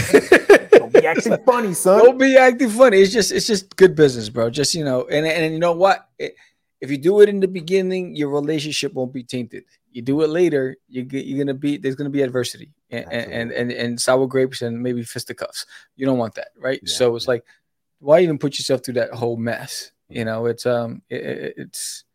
[0.72, 2.00] Don't be acting funny, son.
[2.00, 2.98] Don't be acting funny.
[3.02, 4.50] It's just it's just good business, bro.
[4.50, 6.08] Just you know, and and you know what?
[6.18, 6.36] It-
[6.82, 9.66] if you do it in the beginning, your relationship won't be tainted.
[9.92, 13.72] You do it later, you you're gonna be there's gonna be adversity and and, and
[13.72, 15.66] and sour grapes and maybe fisticuffs.
[15.98, 16.80] You don't want that, right?
[16.82, 16.96] Yeah.
[16.96, 17.44] So it's like,
[18.00, 19.92] why even put yourself through that whole mess?
[20.10, 22.06] You know, it's um, it- it's.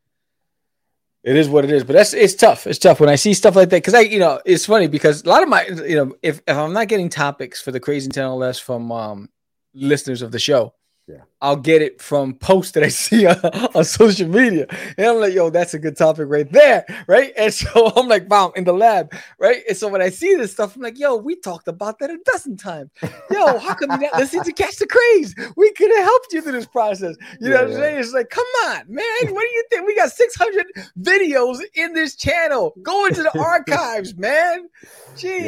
[1.24, 2.66] It is what it is, but that's it's tough.
[2.66, 5.24] It's tough when I see stuff like that because I, you know, it's funny because
[5.24, 8.10] a lot of my, you know, if, if I'm not getting topics for the crazy
[8.10, 9.30] channel less from um,
[9.72, 10.74] listeners of the show,
[11.08, 11.22] Yeah.
[11.44, 13.37] I'll get it from posts that I see on,
[13.74, 14.66] on social media.
[14.96, 16.87] And I'm like, yo, that's a good topic right there.
[17.07, 17.33] Right.
[17.37, 19.14] And so I'm like, bam, in the lab.
[19.38, 19.62] Right.
[19.68, 22.18] And so when I see this stuff, I'm like, yo, we talked about that a
[22.24, 22.90] dozen times.
[23.30, 25.35] Yo, how come you not listening to Catch the Craze?
[25.57, 27.16] We could have helped you through this process.
[27.40, 27.76] You know Yeah, what I'm yeah.
[27.78, 27.98] saying?
[28.00, 29.04] It's like, come on, man.
[29.35, 29.87] What do you think?
[29.87, 30.66] We got 600
[31.00, 32.72] videos in this channel.
[32.83, 34.68] Go into the archives, man.
[35.14, 35.44] Jeez.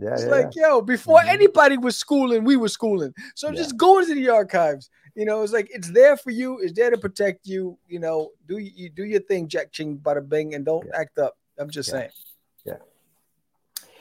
[0.00, 1.28] Yeah, It's like, yo, before Mhm.
[1.28, 3.12] anybody was schooling, we were schooling.
[3.34, 4.88] So just go into the archives.
[5.14, 6.58] You know, it's like it's there for you.
[6.60, 7.76] It's there to protect you.
[7.88, 11.00] You know, do you do your thing, Jack Ching, bada bing, and don't Yeah.
[11.00, 11.36] act up.
[11.58, 11.92] I'm just Yeah.
[11.98, 12.10] saying.
[12.64, 12.76] Yeah.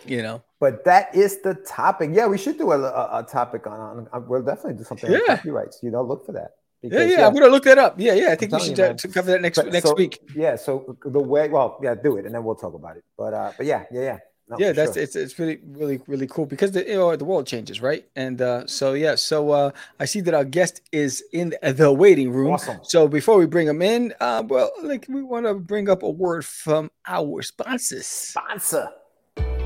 [0.05, 0.43] You know.
[0.59, 2.11] But that is the topic.
[2.13, 4.27] Yeah, we should do a, a, a topic on, on, on.
[4.27, 5.35] We'll definitely do something on Yeah.
[5.37, 5.79] copyrights.
[5.81, 6.51] You know, look for that.
[6.81, 7.99] Yeah, Because, yeah, I'm gonna look that up.
[7.99, 8.31] Yeah, yeah.
[8.31, 10.21] I think we should you, uh, cover that next But- next so- week.
[10.35, 10.55] Yeah.
[10.55, 13.03] So the way, well, yeah, do it, and then we'll talk about it.
[13.17, 14.17] But uh, but yeah, yeah, yeah.
[14.49, 15.03] No, yeah, that's sure.
[15.03, 18.05] it's it's really really really cool because the you know the world changes, right?
[18.15, 22.31] And uh, so yeah, so uh, I see that our guest is in the waiting
[22.31, 22.53] room.
[22.53, 22.79] Awesome.
[22.81, 26.09] So before we bring him in, uh, well, like we want to bring up a
[26.09, 28.07] word from our sponsors.
[28.07, 28.89] sponsor.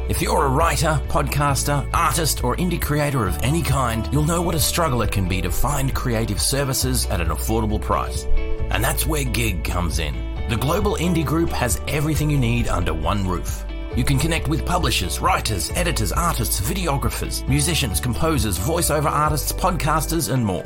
[0.10, 4.54] If you're a writer, podcaster, artist, or indie creator of any kind, you'll know what
[4.54, 8.26] a struggle it can be to find creative services at an affordable price.
[8.70, 10.14] And that's where Gig comes in.
[10.50, 13.64] The Global Indie Group has everything you need under one roof.
[13.96, 20.44] You can connect with publishers, writers, editors, artists, videographers, musicians, composers, voiceover artists, podcasters, and
[20.44, 20.66] more.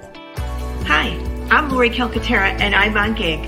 [0.86, 1.10] Hi,
[1.52, 3.40] I'm Lori Calcaterra, and I'm on gig.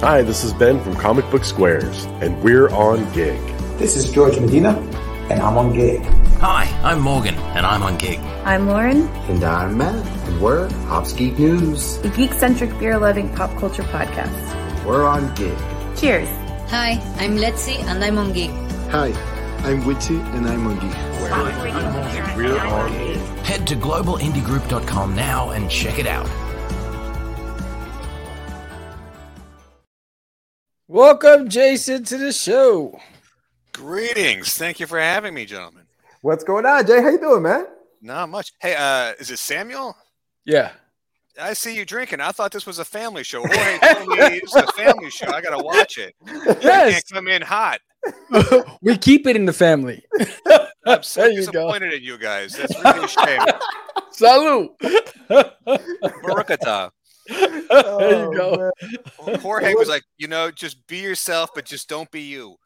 [0.00, 3.40] Hi, this is Ben from Comic Book Squares, and we're on gig.
[3.78, 4.76] This is George Medina,
[5.28, 6.00] and I'm on gig.
[6.38, 8.18] Hi, I'm Morgan, and I'm on Gig.
[8.44, 11.98] I'm Lauren, And I'm Matt, and we're Hops Geek News.
[11.98, 14.84] the geek centric beer loving pop culture podcast.
[14.84, 15.56] We're on gig.
[15.96, 16.28] Cheers.
[16.68, 18.50] Hi, I'm Letzi and I'm on gig.
[18.96, 19.10] Hi,
[19.64, 20.94] I'm Witty and I'm on gig.
[20.94, 23.16] I'm Lori Calcaterra, and I'm on gig.
[23.44, 26.30] Head to globalindiegroup.com now and check it out.
[30.86, 33.00] Welcome, Jason, to the show.
[33.72, 34.54] Greetings.
[34.54, 35.86] Thank you for having me, gentlemen.
[36.20, 37.02] What's going on, Jay?
[37.02, 37.66] How you doing, man?
[38.00, 38.52] Not much.
[38.60, 39.96] Hey, uh, is it Samuel?
[40.44, 40.70] Yeah.
[41.42, 42.20] I see you drinking.
[42.20, 43.40] I thought this was a family show.
[43.40, 45.26] Jorge told me it's a family show.
[45.32, 46.14] I gotta watch it.
[46.28, 47.80] I Yes, can't come in hot.
[48.82, 50.04] we keep it in the family.
[50.86, 51.52] I'm so there you go.
[51.52, 52.52] disappointed in you guys.
[52.56, 53.40] That's really a shame.
[54.10, 54.70] Salute.
[55.28, 56.90] Barakata.
[57.28, 59.36] there you oh, go.
[59.38, 62.56] Jorge was like, you know, just be yourself, but just don't be you.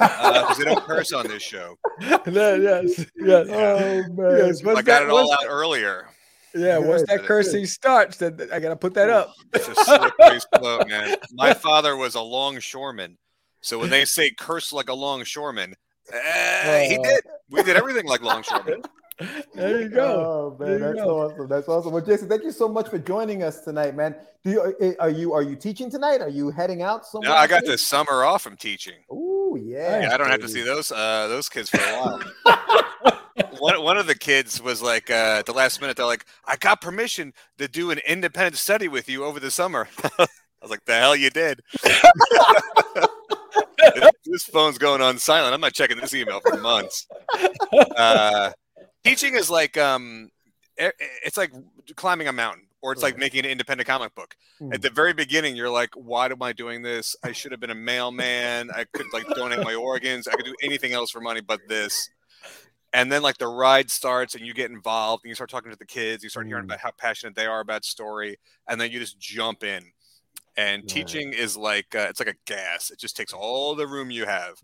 [0.00, 1.76] Uh, because they don't curse on this show.
[2.00, 3.46] Yeah, yes, yes.
[3.50, 4.38] Oh man.
[4.38, 6.08] Yes, I got that- it all once- out earlier.
[6.54, 9.34] Yeah, once that cursing starts, then I gotta put that up.
[9.52, 11.16] It's a slippery slope, man.
[11.32, 13.18] My father was a longshoreman.
[13.66, 15.74] So when they say curse like a longshoreman,
[16.12, 17.02] eh, he Uh.
[17.02, 17.24] did.
[17.50, 18.82] We did everything like longshoremen.
[19.54, 20.56] There you go.
[20.60, 21.20] Oh man, you that's go.
[21.22, 21.48] awesome.
[21.48, 21.90] That's awesome.
[21.94, 24.14] Well, Jason, thank you so much for joining us tonight, man.
[24.44, 26.20] Do you eh, are you are you teaching tonight?
[26.20, 27.30] Are you heading out somewhere?
[27.30, 27.70] No, I got today?
[27.72, 28.96] this summer off from teaching.
[29.10, 30.02] Ooh, yeah.
[30.02, 32.20] Yeah, I don't have to see those uh, those kids for a while.
[33.58, 36.56] one, one of the kids was like, uh, at the last minute, they're like, I
[36.56, 39.88] got permission to do an independent study with you over the summer.
[40.18, 40.26] I
[40.60, 41.62] was like, the hell you did.
[44.24, 45.54] This phone's going on silent.
[45.54, 47.06] I'm not checking this email for months.
[47.96, 48.52] Uh,
[49.04, 50.30] teaching is like, um,
[50.76, 51.52] it's like
[51.96, 52.62] climbing a mountain.
[52.82, 54.36] Or it's like making an independent comic book.
[54.60, 54.72] Hmm.
[54.72, 57.16] At the very beginning, you're like, "Why am I doing this?
[57.24, 58.70] I should have been a mailman.
[58.70, 60.28] I could like donate my organs.
[60.28, 62.08] I could do anything else for money but this."
[62.92, 65.76] And then like the ride starts, and you get involved, and you start talking to
[65.76, 66.22] the kids.
[66.22, 66.66] You start hearing Mm.
[66.66, 68.38] about how passionate they are about story,
[68.68, 69.82] and then you just jump in.
[70.56, 70.88] And Right.
[70.88, 72.90] teaching is like uh, it's like a gas.
[72.90, 74.54] It just takes all the room you have.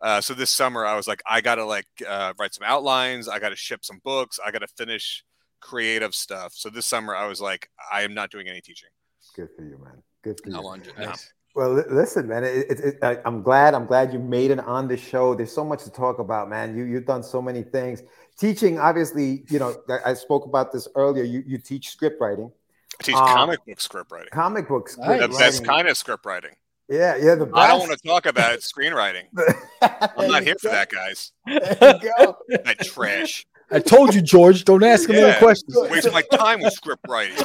[0.00, 3.28] Uh, so this summer, I was like, I gotta like uh, write some outlines.
[3.28, 4.38] I gotta ship some books.
[4.44, 5.24] I gotta finish
[5.60, 6.52] creative stuff.
[6.54, 8.88] So this summer, I was like, I am not doing any teaching.
[9.34, 10.02] Good for you, man.
[10.22, 10.56] Good for you.
[10.56, 11.12] No, I'm no.
[11.54, 12.44] Well, li- listen, man.
[12.44, 13.74] It, it, it, I, I'm glad.
[13.74, 15.34] I'm glad you made it on the show.
[15.34, 16.76] There's so much to talk about, man.
[16.76, 18.02] You you've done so many things.
[18.38, 19.74] Teaching, obviously, you know.
[19.88, 21.24] I, I spoke about this earlier.
[21.24, 22.52] You you teach script writing,
[23.00, 24.28] I teach Um, comic book script writing.
[24.32, 24.96] comic books.
[24.98, 25.06] Nice.
[25.08, 25.66] The script best writing.
[25.66, 26.50] kind of script writing.
[26.88, 27.34] Yeah, yeah.
[27.34, 27.56] The best.
[27.56, 29.24] I don't want to talk about it, screenwriting.
[30.16, 31.32] I'm not here for that, guys.
[31.46, 32.36] There you go.
[32.64, 33.46] That trash.
[33.70, 34.64] I told you, George.
[34.64, 35.38] Don't ask him any Yeah.
[35.38, 35.76] questions.
[35.90, 37.36] Waste my time with script writing.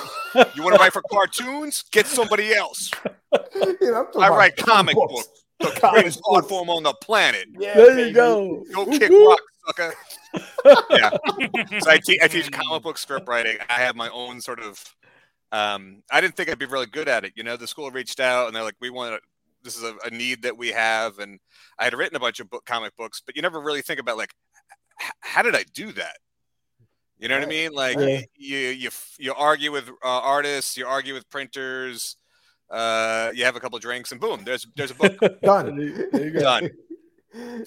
[0.56, 1.84] You want to write for cartoons?
[1.92, 2.90] Get somebody else.
[3.56, 5.14] You know, I'm talking I about write comic books.
[5.14, 5.40] books.
[5.60, 7.48] The Comic greatest art form on the planet.
[7.60, 8.64] Yeah, There you go.
[8.74, 9.94] Go Whoop, kick rock, sucker.
[10.90, 11.10] yeah.
[11.80, 13.58] So I, te- I teach comic book script writing.
[13.70, 14.82] I have my own sort of.
[15.54, 17.34] Um, I didn't think I'd be really good at it.
[17.36, 19.22] You know, the school reached out and they're like, "We want to.
[19.64, 21.40] This is a, a need that we have." And
[21.80, 24.18] I had written a bunch of book comic books, but you never really think about
[24.18, 24.34] like,
[25.02, 26.18] h- how did I do that?
[27.20, 27.72] You know what I mean?
[27.72, 28.22] Like Yeah.
[28.36, 28.90] you you
[29.20, 32.18] you argue with uh, artists, you argue with printers,
[32.72, 35.16] uh, you have a couple drinks, and boom, there's there's a book.
[35.44, 36.10] Done.
[36.12, 36.40] There you go.
[36.40, 36.70] Done.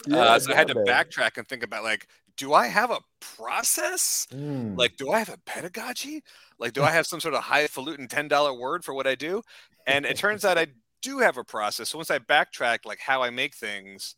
[0.06, 0.84] Yeah, uh, so I had to man.
[0.86, 4.28] backtrack and think about like, do I have a process?
[4.32, 4.78] Mm.
[4.78, 6.22] Like, do I have a pedagogy?
[6.58, 9.42] Like, do I have some sort of highfalutin ten dollar word for what I do?
[9.86, 10.68] And it turns out I
[11.02, 11.90] do have a process.
[11.90, 14.16] So once I backtrack like how I make things,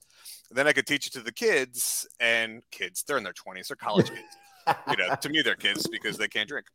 [0.50, 3.02] then I could teach it to the kids and kids.
[3.02, 3.68] They're in their twenties.
[3.68, 4.76] They're college kids.
[4.90, 6.66] You know, to me they're kids because they can't drink.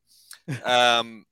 [0.65, 1.26] Um,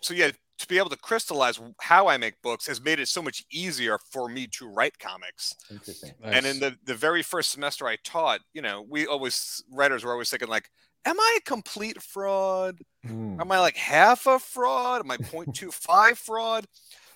[0.00, 3.22] so yeah, to be able to crystallize how I make books has made it so
[3.22, 5.54] much easier for me to write comics.
[5.70, 6.12] Interesting.
[6.22, 10.12] And in the the very first semester I taught, you know, we always writers were
[10.12, 10.68] always thinking like,
[11.04, 12.78] am I a complete fraud?
[13.06, 13.40] Mm.
[13.40, 15.02] Am I like half a fraud?
[15.02, 16.66] Am I 0.25 fraud?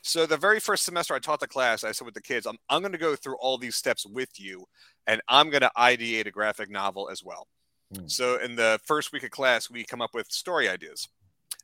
[0.03, 2.59] So the very first semester I taught the class, I said with the kids, I'm,
[2.69, 4.65] I'm going to go through all these steps with you,
[5.07, 7.49] and I'm going to ideate a graphic novel as well.
[7.93, 8.07] Hmm.
[8.07, 11.09] So in the first week of class, we come up with story ideas,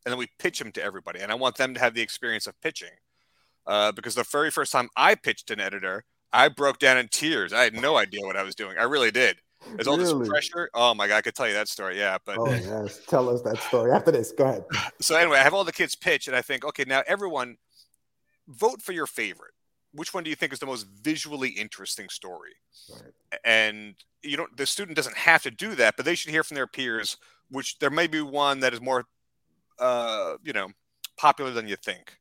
[0.05, 1.21] and then we pitch them to everybody.
[1.21, 2.91] And I want them to have the experience of pitching,
[3.67, 7.53] uh, because the very first time I pitched an editor, I broke down in tears.
[7.53, 8.77] I had no idea what I was doing.
[8.77, 9.37] I really did.
[9.75, 10.21] There's all Really?
[10.21, 10.71] this pressure.
[10.75, 11.99] Oh my god, I could tell you that story.
[11.99, 14.33] Yeah, but Oh yes, tell us that story after this.
[14.33, 14.65] Go ahead.
[15.01, 17.57] so anyway, I have all the kids pitch, and I think, okay, now everyone
[18.49, 19.53] vote for your favorite.
[19.95, 22.53] Which one do you think is the most visually interesting story?
[23.45, 24.57] And you don't.
[24.57, 27.17] The student doesn't have to do that, but they should hear from their peers.
[27.51, 29.05] Which there may be one that is more,
[29.79, 30.69] uh, you know,
[31.19, 32.17] popular than you think.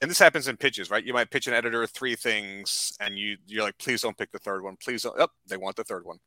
[0.00, 1.04] And this happens in pitches, right?
[1.04, 4.38] You might pitch an editor three things, and you you're like, please don't pick the
[4.38, 4.76] third one.
[4.82, 5.18] Please don't.
[5.18, 6.18] Oh, they want the third one.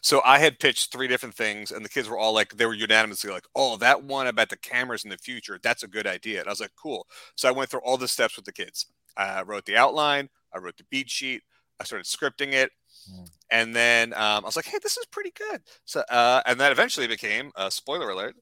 [0.00, 2.74] So I had pitched three different things, and the kids were all like, they were
[2.74, 6.40] unanimously like, "Oh, that one about the cameras in the future, that's a good idea."
[6.40, 7.06] And I was like, "Cool."
[7.36, 8.86] So I went through all the steps with the kids.
[9.16, 11.42] I wrote the outline, I wrote the beat sheet,
[11.80, 12.70] I started scripting it,
[13.50, 16.72] and then um, I was like, "Hey, this is pretty good." So, uh, and that
[16.72, 18.36] eventually became uh, spoiler alert.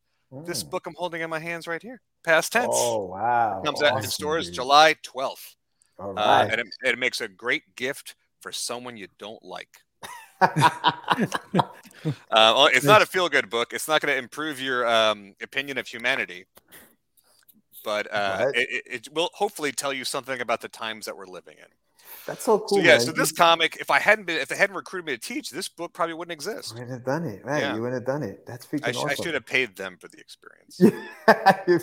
[0.47, 2.67] This book I'm holding in my hands right here, past tense.
[2.71, 3.62] Oh wow!
[3.65, 4.57] comes out in stores dude.
[4.57, 5.55] July 12th.
[5.99, 9.71] All Uh, and it, it makes a great gift for someone you don't like.
[12.31, 13.73] Uh, well, it's not a feel good book.
[13.73, 16.45] It's not going to improve your um, opinion of humanity,
[17.83, 21.27] but uh, it, it, it will hopefully tell you something about the times that we're
[21.27, 21.67] living in.
[22.27, 22.79] That's so cool.
[22.79, 23.01] so yeah, man.
[23.01, 25.69] so this comic, if I hadn't been, if they hadn't recruited me to teach, this
[25.69, 26.73] book probably wouldn't exist.
[26.75, 27.61] You wouldn't have done it, right?
[27.61, 27.75] Yeah.
[27.75, 28.45] You wouldn't have done it.
[28.47, 30.81] That's freaking I, sh- I should have paid them for the experience.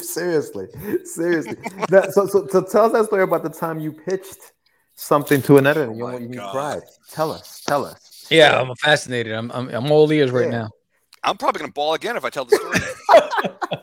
[0.13, 0.67] seriously,
[1.05, 1.55] seriously.
[1.89, 4.37] That- so, so, so tell us that story about the time you pitched
[4.95, 5.89] something to an editor.
[5.91, 6.81] and you, you cried.
[7.09, 7.61] Tell us.
[7.65, 8.25] Tell us.
[8.29, 9.33] Yeah, I'm fascinated.
[9.33, 10.51] I'm I'm, I'm all ears right Yeah.
[10.51, 10.69] now.
[11.23, 13.79] I'm probably going to bawl again if I tell the story.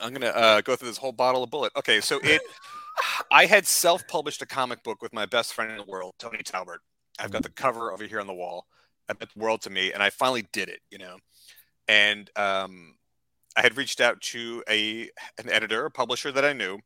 [0.00, 1.70] I'm going to uh, go through this whole bottle of Bulleit.
[1.76, 2.40] Okay, so it,
[3.32, 6.80] I had self-published a comic book with my best friend in the world, Tony Talbert.
[7.18, 8.66] I've got the cover over here on the wall.
[9.08, 10.80] I meant the world to me, and I finally did it.
[10.90, 11.16] You know,
[11.88, 12.96] and um,
[13.56, 16.78] I had reached out to a an editor, a publisher that I knew,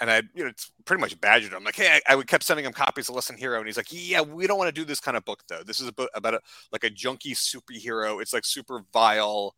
[0.00, 1.64] and I, you know, it's pretty much badgered him.
[1.64, 4.20] Like, hey, I, I kept sending him copies of Lesson Hero, and he's like, yeah,
[4.20, 5.62] we don't want to do this kind of book though.
[5.66, 6.40] This is a book about a
[6.72, 8.22] like a junkie superhero.
[8.22, 9.54] It's like super vile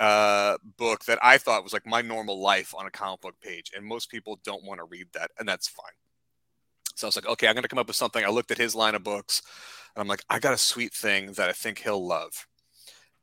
[0.00, 3.70] uh book that I thought was like my normal life on a comic book page,
[3.74, 5.86] and most people don't want to read that, and that's fine.
[6.94, 8.24] So I was like, okay, I'm gonna come up with something.
[8.24, 9.42] I looked at his line of books,
[9.94, 12.46] and I'm like, I got a sweet thing that I think he'll love.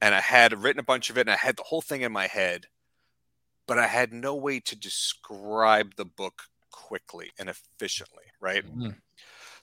[0.01, 2.11] And I had written a bunch of it, and I had the whole thing in
[2.11, 2.65] my head,
[3.67, 8.63] but I had no way to describe the book quickly and efficiently, right?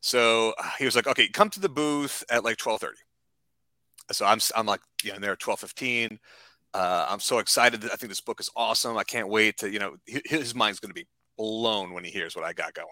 [0.00, 2.92] So uh, he was like, "Okay, come to the booth at like 12:30."
[4.12, 6.18] So I'm I'm like, yeah, I'm there at 12:15.
[6.72, 7.84] Uh, I'm so excited.
[7.84, 8.96] I think this book is awesome.
[8.96, 11.06] I can't wait to, you know, hi- his mind's going to be
[11.36, 12.88] blown when he hears what I got going.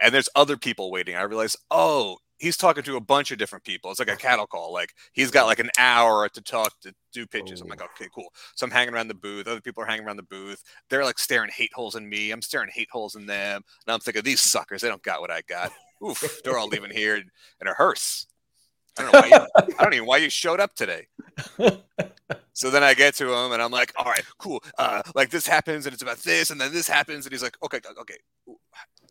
[0.00, 1.16] And there's other people waiting.
[1.16, 3.90] I realize, oh, he's talking to a bunch of different people.
[3.90, 4.72] It's like a cattle call.
[4.72, 7.60] Like he's got like an hour to talk to do pitches.
[7.60, 8.28] I'm like, okay, cool.
[8.54, 9.46] So I'm hanging around the booth.
[9.46, 10.62] Other people are hanging around the booth.
[10.90, 12.30] They're like staring hate holes in me.
[12.30, 13.62] I'm staring hate holes in them.
[13.86, 15.72] And I'm thinking, these suckers, they don't got what I got.
[16.04, 18.26] Oof, they're all leaving here in, in a hearse.
[18.98, 19.46] I don't know why you,
[19.78, 21.06] I don't even know why you showed up today.
[22.54, 24.62] So then I get to him and I'm like, all right, cool.
[24.78, 27.56] Uh, like this happens and it's about this, and then this happens, and he's like,
[27.64, 28.16] okay, okay.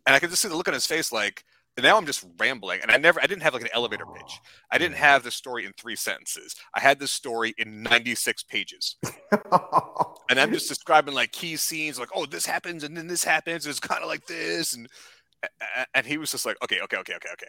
[0.05, 1.43] And I can just see the look on his face, like,
[1.75, 2.79] and now I'm just rambling.
[2.81, 4.39] And I never, I didn't have like an elevator pitch.
[4.71, 6.55] I didn't have the story in three sentences.
[6.73, 8.95] I had the story in 96 pages.
[10.29, 13.65] and I'm just describing like key scenes, like, oh, this happens, and then this happens.
[13.65, 14.87] It's kind of like this, and
[15.93, 17.47] and he was just like, okay, okay, okay, okay, okay.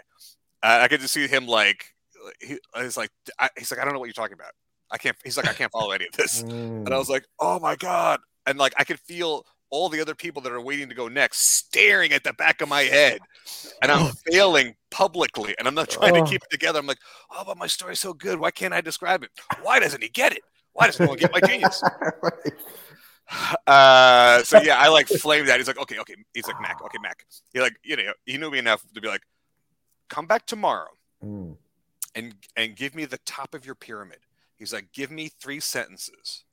[0.63, 1.94] Uh, I could just see him like,
[2.41, 4.53] he, he's like, I, he's like, I don't know what you're talking about.
[4.91, 5.17] I can't.
[5.25, 6.43] He's like, I can't follow any of this.
[6.49, 8.21] And I was like, oh my god.
[8.47, 11.57] And like, I could feel all the other people that are waiting to go next
[11.57, 13.19] staring at the back of my head,
[13.83, 16.25] and I'm failing publicly, and I'm not trying Oh.
[16.25, 16.79] to keep it together.
[16.79, 16.99] I'm like,
[17.33, 18.39] oh, but my story's so good.
[18.39, 19.31] Why can't I describe it?
[19.63, 20.43] Why doesn't he get it?
[20.75, 21.83] Why doesn't no one get my genius?
[23.67, 25.57] Uh, so yeah, I like flamed that.
[25.59, 26.15] He's like, okay, okay.
[26.35, 27.25] He's like, Mac, okay, Mac.
[27.55, 29.23] He like, you know, he knew me enough to be like,
[30.11, 30.89] come back tomorrow
[31.25, 31.57] Mm.
[32.15, 34.19] And and give me the top of your pyramid.
[34.57, 36.45] He's like, give me three sentences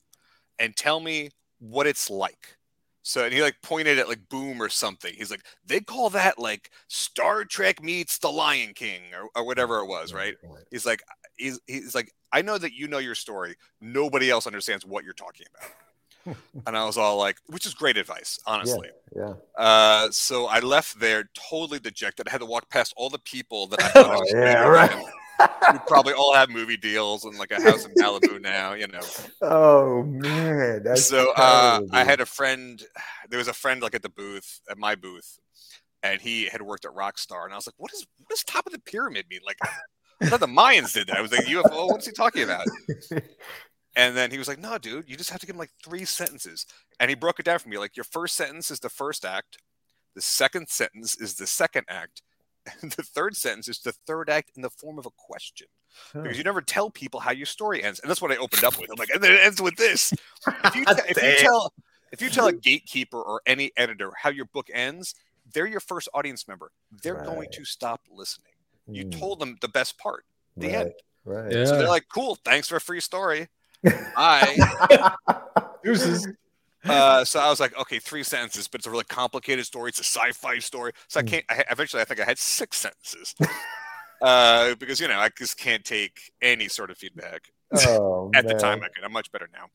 [0.59, 1.29] and tell me
[1.59, 2.57] what it's like.
[3.03, 5.13] So and he like pointed at like Boom or something.
[5.15, 9.79] He's like, they call that like Star Trek meets The Lion King or, or whatever
[9.79, 10.35] it was, right?
[10.69, 11.01] He's like,
[11.37, 13.55] he's he's like, I know that you know your story.
[13.79, 15.71] Nobody else understands what you're talking about.
[16.67, 18.89] and I was all like, which is great advice, honestly.
[19.15, 19.33] Yeah.
[19.57, 22.27] Uh, so I left there totally dejected.
[22.27, 24.67] I had to walk past all the people that I thought I Oh, was yeah,
[24.67, 25.05] right.
[25.73, 29.01] We probably all have movie deals and like a house in Malibu now, you know.
[29.41, 32.81] Oh man, so uh, I had a friend.
[33.29, 35.39] There was a friend like at the booth at my booth,
[36.03, 38.65] and he had worked at Rockstar, and I was like, "What is what does top
[38.65, 39.57] of the pyramid mean?" Like,
[40.21, 41.17] I thought the Mayans did that.
[41.17, 41.87] I was like, "UFO?
[41.87, 42.65] What's he talking about?"
[43.93, 46.05] And then he was like, "No, dude, you just have to give him like three
[46.05, 46.65] sentences."
[47.01, 47.77] And he broke it down for me.
[47.77, 49.57] Like, your first sentence is the first act,
[50.15, 52.21] the second sentence is the second act,
[52.81, 55.67] the third sentence is the third act in the form of a question.
[56.13, 58.79] Because you never tell people how your story ends, and that's what I opened up
[58.79, 58.89] with.
[58.89, 60.13] I'm like, and then it ends with this.
[60.63, 61.73] If you, te- if you tell
[62.11, 65.15] if you tell a gatekeeper or any editor how your book ends,
[65.53, 66.71] they're your first audience member.
[67.03, 68.53] They're going to stop listening.
[68.91, 70.25] You Mm, told them the best part,
[70.57, 70.93] the right, end.
[71.25, 71.51] Right.
[71.51, 71.65] Yeah.
[71.65, 73.47] So they're like, "Cool, thanks for a free story."
[74.15, 74.57] Bye.
[75.83, 76.27] Deuces.
[76.85, 79.89] Uh, so I was like, okay, three sentences, but it's a really complicated story.
[79.89, 80.93] It's a sci-fi story.
[81.07, 81.27] So Hmm.
[81.27, 81.45] I can't.
[81.49, 83.35] I, eventually, I think I had six sentences
[84.21, 87.51] uh, because you know I just can't take any sort of feedback.
[87.87, 88.81] Oh, At the time.
[88.83, 89.03] I could.
[89.03, 89.65] I'm much better now.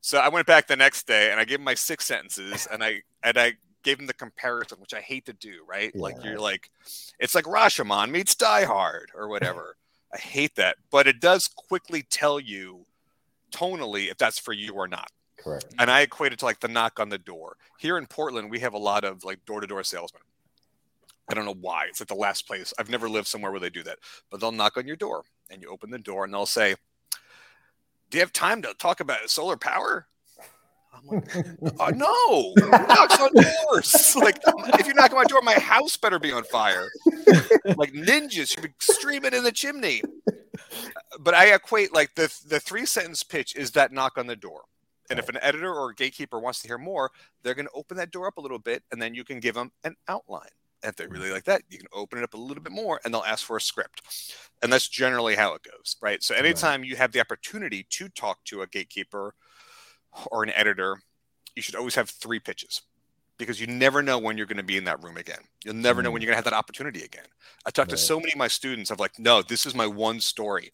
[0.00, 2.82] So I went back the next day and I gave him my six sentences, and
[2.82, 5.64] I and I gave him the comparison, which I hate to do.
[5.68, 5.94] Right?
[5.96, 6.70] Like you're like,
[7.18, 9.76] it's like Rashomon meets Die Hard or whatever.
[10.14, 12.86] I hate that, but it does quickly tell you
[13.52, 15.10] tonally if that's for you or not
[15.46, 15.74] Correct.
[15.78, 17.56] and I equate it to like the knock on the door.
[17.78, 20.22] Here in Portland, we have a lot of like door to door salesmen.
[21.28, 21.86] I don't know why.
[21.88, 22.72] It's like the last place.
[22.78, 23.98] I've never lived somewhere where they do that.
[24.30, 26.74] But they'll knock on your door and you open the door and they'll say,
[28.10, 30.06] Do you have time to talk about solar power?
[30.94, 31.36] I'm like,
[31.78, 34.16] oh, no, knocks on doors.
[34.22, 34.38] Like,
[34.80, 36.88] if you knock on my door, my house better be on fire.
[37.76, 40.02] Like ninjas should be streaming in the chimney.
[41.20, 44.62] But I equate like the the three sentence pitch is that knock on the door.
[45.10, 47.10] And if an editor or a gatekeeper wants to hear more,
[47.42, 49.54] they're going to open that door up a little bit, and then you can give
[49.54, 50.48] them an outline.
[50.82, 51.12] If they mm.
[51.12, 53.44] really like that, you can open it up a little bit more, and they'll ask
[53.44, 54.02] for a script.
[54.62, 56.22] And that's generally how it goes, right?
[56.22, 59.34] So anytime you have the opportunity to talk to a gatekeeper
[60.30, 61.00] or an editor,
[61.54, 62.82] you should always have three pitches
[63.38, 65.40] because you never know when you're going to be in that room again.
[65.64, 66.24] You'll never know when mm.
[66.24, 67.26] you're going to have that opportunity again.
[67.66, 70.20] I talked to so many of my students of like, no, this is my one
[70.20, 70.72] story,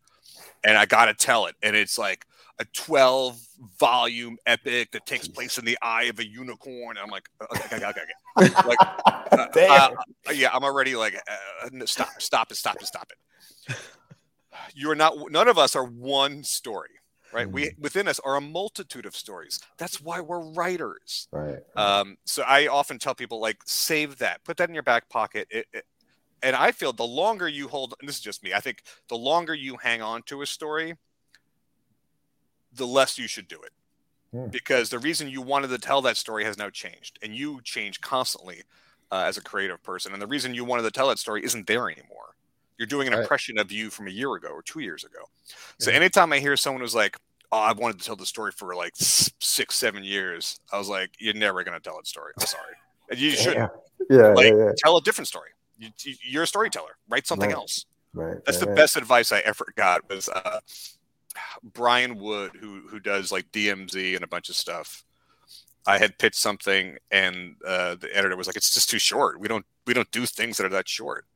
[0.64, 2.26] and I got to tell it, and it's like
[2.59, 3.40] a 12
[3.78, 6.96] volume epic that takes place in the eye of a unicorn.
[6.96, 8.00] And I'm like, okay, okay, okay,
[8.38, 8.68] okay.
[8.68, 8.78] like,
[9.32, 9.92] uh, Damn.
[10.28, 13.76] uh, yeah, I'm already like, uh, stop, stop it, stop it, stop it.
[14.74, 15.14] You're not.
[15.30, 16.90] None of us are one story,
[17.32, 17.50] right?
[17.50, 19.59] We within us are a multitude of stories.
[19.78, 21.28] That's why we're writers.
[21.32, 21.61] Right.
[21.74, 25.48] Um, so I often tell people like, save that, put that in your back pocket.
[25.50, 25.84] It, it,
[26.42, 29.16] and I feel the longer you hold, and this is just me, I think the
[29.16, 30.94] longer you hang on to a story,
[32.75, 33.73] the less you should do it.
[34.33, 34.47] Hmm.
[34.49, 38.01] Because the reason you wanted to tell that story has now changed, and you change
[38.01, 38.62] constantly
[39.11, 40.12] uh, as a creative person.
[40.14, 42.35] And the reason you wanted to tell that story isn't there anymore.
[42.79, 43.20] You're doing an Right.
[43.23, 45.18] impression of you from a year ago or two years ago.
[45.79, 47.18] So anytime I hear someone who's like,
[47.53, 51.11] "Oh, I've wanted to tell the story for like six, seven years," I was like,
[51.18, 52.33] "You're never gonna tell that story.
[52.41, 52.75] I'm sorry.
[53.11, 53.68] And you should Yeah.
[54.09, 54.29] Yeah.
[54.29, 54.73] like yeah, yeah.
[54.79, 55.51] tell a different story.
[55.77, 55.91] You,
[56.25, 56.97] you're a storyteller.
[57.11, 57.55] Write something Right.
[57.57, 57.85] else.
[58.14, 58.43] Right.
[58.47, 60.09] That's the best advice I ever got.
[60.09, 60.61] Was uh,
[61.62, 65.05] Brian Wood, who who does like DMZ and a bunch of stuff.
[65.87, 69.41] I had pitched something, and uh, the editor was like, "It's just too short.
[69.41, 71.26] We don't we don't do things that are that short."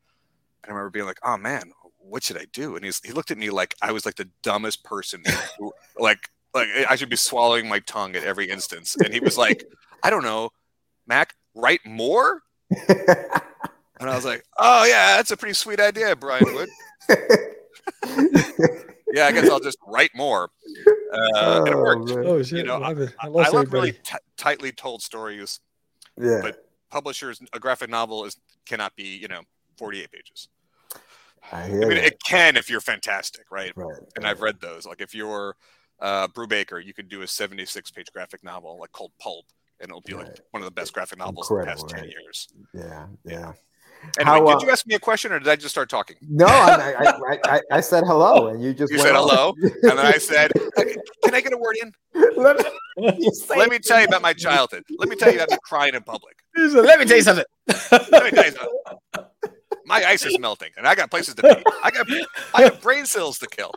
[0.62, 3.30] And I remember being like, "Oh man, what should I do?" And he's, he looked
[3.30, 5.22] at me like I was like the dumbest person,
[5.58, 8.96] who, like like I should be swallowing my tongue at every instance.
[8.96, 9.64] And he was like,
[10.02, 10.50] "I don't know,
[11.06, 12.42] Mac, write more."
[13.98, 16.68] And I was like, "Oh yeah, that's a pretty sweet idea, Brian Wood."
[19.16, 20.50] yeah, I guess I'll just write more.
[21.12, 21.18] Uh,
[21.58, 22.08] and it Oh, worked.
[22.10, 22.24] man.
[22.26, 22.58] Oh shit!
[22.58, 23.14] You know, I love.
[23.20, 25.60] I I, lost I love really t- tightly told stories.
[26.20, 26.40] Yeah.
[26.42, 29.42] But publishers, a graphic novel is cannot be, you know,
[29.78, 30.48] 48 pages.
[31.52, 32.04] I I mean, that.
[32.04, 33.72] it can if you're fantastic, right?
[33.76, 33.98] Right.
[34.16, 34.86] And I've read those.
[34.86, 35.56] Like if you're
[36.00, 39.46] uh, Brubaker, you could do a 76 page graphic novel like called Pulp,
[39.80, 42.00] and it'll be like one of the best graphic novels in the Incredible, past 10
[42.04, 42.10] right.
[42.10, 42.48] years.
[42.74, 43.06] Yeah.
[43.24, 43.52] Yeah.
[44.18, 46.16] Anyway, How, uh, did you ask me a question or did I just start talking?
[46.22, 49.28] No, I, I, I, I, I said hello, and you just You said on.
[49.28, 50.52] hello, and then I said,
[51.24, 51.92] "Can I get a word in?"
[52.36, 52.56] Let
[52.96, 54.84] me- Let me tell you about my childhood.
[54.98, 56.36] Let me tell you about me crying in public.
[56.56, 57.44] Let me tell you something.
[57.92, 59.26] Let me tell you something.
[59.84, 61.48] My ice is melting, and I got places to be.
[61.82, 62.06] I got
[62.54, 63.72] I got brain cells to kill.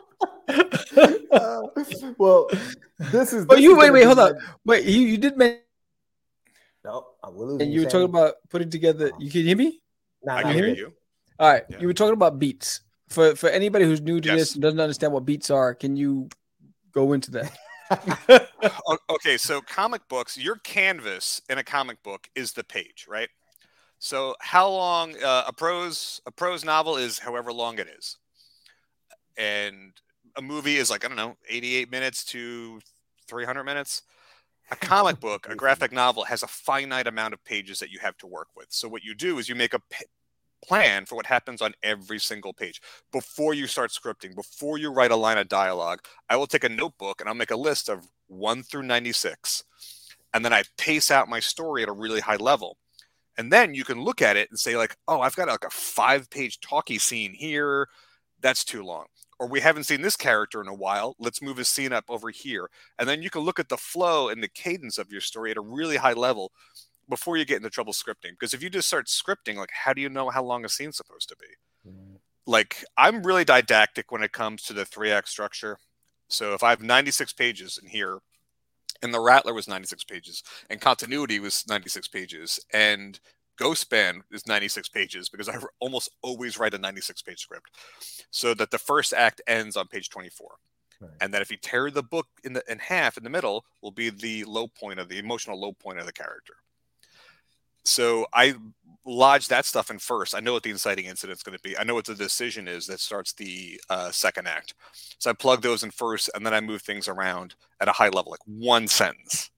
[0.48, 1.60] Uh,
[2.18, 2.48] well,
[3.12, 3.46] this is.
[3.48, 4.38] Oh, this you is wait, wait, hold my- on.
[4.64, 5.60] Wait, you you did mention,
[6.84, 7.62] No, I'm losing.
[7.62, 9.10] and you were talking about putting together.
[9.18, 9.80] You can hear me?
[10.24, 10.92] Nah, I can hear you.
[11.38, 11.64] All right.
[11.68, 11.80] Yeah.
[11.80, 12.80] You were talking about beats.
[13.08, 14.38] For for anybody who's new to Yes.
[14.38, 16.28] this and doesn't understand what beats are, can you
[16.92, 17.52] go into that?
[19.10, 23.28] Okay, so comic books, your canvas in a comic book is the page, right?
[23.98, 28.16] So how long uh, a prose a prose novel is, however long it is.
[29.36, 29.92] and
[30.36, 32.80] a movie is like I don't know, 88 minutes to
[33.26, 34.02] 300 minutes.
[34.70, 38.16] A comic book, a graphic novel, has a finite amount of pages that you have
[38.18, 38.66] to work with.
[38.70, 40.06] So what you do is you make a p-
[40.64, 42.80] plan for what happens on every single page
[43.12, 44.34] before you start scripting.
[44.34, 47.50] Before you write a line of dialogue, I will take a notebook and I'll make
[47.50, 49.64] a list of one through 96,
[50.32, 52.76] and then I pace out my story at a really high level.
[53.36, 55.70] And then you can look at it and say like, oh, I've got like a
[55.70, 57.88] five-page talkie scene here.
[58.40, 59.06] That's too long
[59.40, 61.16] or we haven't seen this character in a while.
[61.18, 62.68] Let's move a scene up over here.
[62.98, 65.56] And then you can look at the flow and the cadence of your story at
[65.56, 66.52] a really high level
[67.08, 68.32] before you get into trouble scripting.
[68.32, 70.98] Because if you just start scripting, like, how do you know how long a scene's
[70.98, 71.90] supposed to be?
[71.90, 72.18] Mm.
[72.46, 75.78] Like, I'm really didactic when it comes to the three act structure.
[76.28, 78.18] So if I have 96 pages in here,
[79.02, 83.18] and the Rattler was 96 pages, and continuity was 96 pages, and
[83.60, 87.70] Ghostspan is 96 pages because I almost always write a 96 page script
[88.30, 90.48] so that the first act ends on page 24.
[91.00, 91.10] Right.
[91.20, 93.90] And that if you tear the book in, the, in half in the middle will
[93.90, 96.54] be the low point of the emotional low point of the character.
[97.84, 98.54] So I
[99.06, 100.34] lodge that stuff in first.
[100.34, 101.76] I know what the inciting incident is going to be.
[101.78, 104.74] I know what the decision is that starts the uh, second act.
[105.18, 108.10] So I plug those in first, and then I move things around at a high
[108.10, 109.50] level, like one sentence.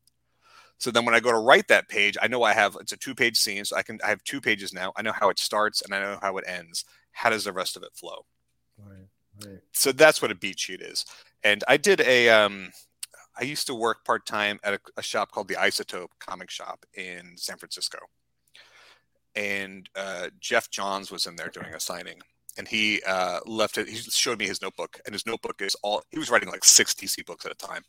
[0.83, 2.97] So then when I go to write that page, I know I have it's a
[2.97, 3.65] two page scene.
[3.65, 4.93] So I can I have two pages now.
[4.97, 6.85] I know how it starts and I know how it ends.
[7.13, 8.27] How does the rest of it flow?
[8.77, 9.07] Right,
[9.47, 9.61] right.
[9.71, 11.07] So that's what a beat sheet is.
[11.45, 12.73] And I did a um
[13.39, 16.85] I used to work part time at a, a, shop called the Isotope Comic Shop
[16.95, 17.99] in San Francisco.
[19.35, 22.21] And uh, Geoff Johns was in there doing a signing
[22.59, 23.89] and he uh, left it.
[23.89, 26.95] He showed me his notebook, and his notebook is all he was writing like six
[26.95, 27.83] DC books at a time.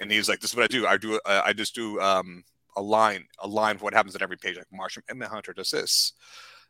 [0.00, 0.86] And he was like, "This is what I do.
[0.86, 1.20] I do.
[1.24, 2.44] Uh, I just do um,
[2.76, 4.56] a line, a line for what happens in every page.
[4.56, 6.12] Like Martian Manhunter does this,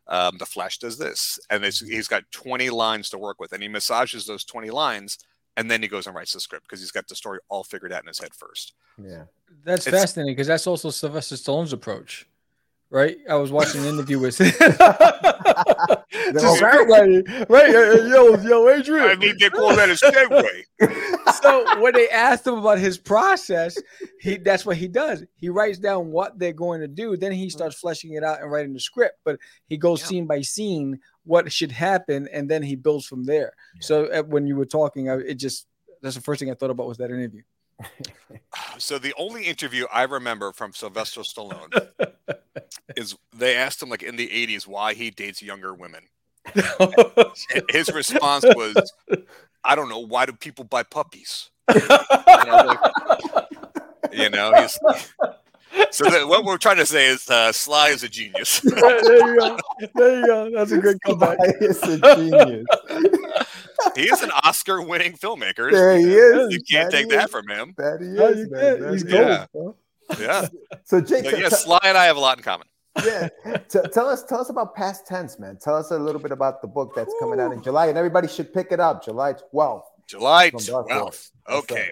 [0.07, 3.67] um, the Flash does this, and he's got twenty lines to work with, and he
[3.69, 5.17] massages those twenty lines,
[5.57, 7.91] and then he goes and writes the script because he's got the story all figured
[7.91, 8.73] out in his head first.
[8.97, 9.25] Yeah,
[9.65, 12.27] that's it's, fascinating because that's also Sylvester Stallone's approach
[12.89, 13.17] right?
[13.29, 14.37] I was watching an interview with
[16.33, 16.87] just right,
[17.49, 19.09] right, yo, yo, Adrian.
[19.09, 21.41] I need to call that a segue.
[21.41, 23.77] so when they asked him about his process,
[24.19, 25.23] he that's what he does.
[25.35, 28.51] He writes down what they're going to do, then he starts fleshing it out and
[28.51, 29.19] writing the script.
[29.23, 30.07] But he goes yeah.
[30.07, 33.53] scene by scene what should happen, and then he builds from there.
[33.75, 33.81] Yeah.
[33.81, 35.67] So uh, when you were talking, it just
[36.01, 37.41] that's the first thing I thought about was that interview.
[38.77, 41.89] So the only interview I remember from Sylvester Stallone
[42.95, 46.03] is they asked him like in the 80s why he dates younger women.
[47.69, 48.93] His response was,
[49.63, 51.49] I don't know, why do people buy puppies?
[54.11, 54.79] you know, he's
[55.91, 58.59] so the, what we're trying to say is uh, Sly is a genius.
[58.61, 59.57] there you go.
[59.95, 60.51] There you go.
[60.51, 61.37] That's a good comeback.
[61.37, 62.65] Sly is a genius.
[63.95, 65.71] He is an Oscar-winning filmmaker.
[65.71, 66.53] There he is.
[66.53, 67.31] You can't that take that is.
[67.31, 67.73] from him.
[67.77, 68.49] That he is.
[68.49, 68.93] Man.
[68.93, 69.75] He's gold.
[70.19, 70.19] Yeah.
[70.19, 70.47] yeah.
[70.83, 72.67] So Jake, so, yeah, Sly and I have a lot in common.
[73.03, 73.27] yeah.
[73.69, 75.57] T- tell us, tell us about past tense, man.
[75.59, 78.27] Tell us a little bit about the book that's coming out in July, and everybody
[78.27, 79.03] should pick it up.
[79.03, 79.81] July 12th.
[80.07, 81.31] July 12th.
[81.49, 81.91] Okay.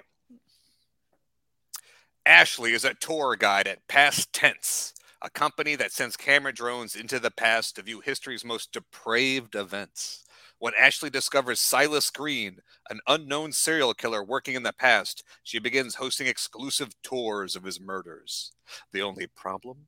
[2.26, 7.20] Ashley is a tour guide at Past Tense, a company that sends camera drones into
[7.20, 10.24] the past to view history's most depraved events.
[10.64, 12.60] When Ashley discovers Silas Green,
[12.90, 17.82] an unknown serial killer working in the past, she begins hosting exclusive tours of his
[17.82, 18.54] murders.
[18.94, 19.88] The only problem?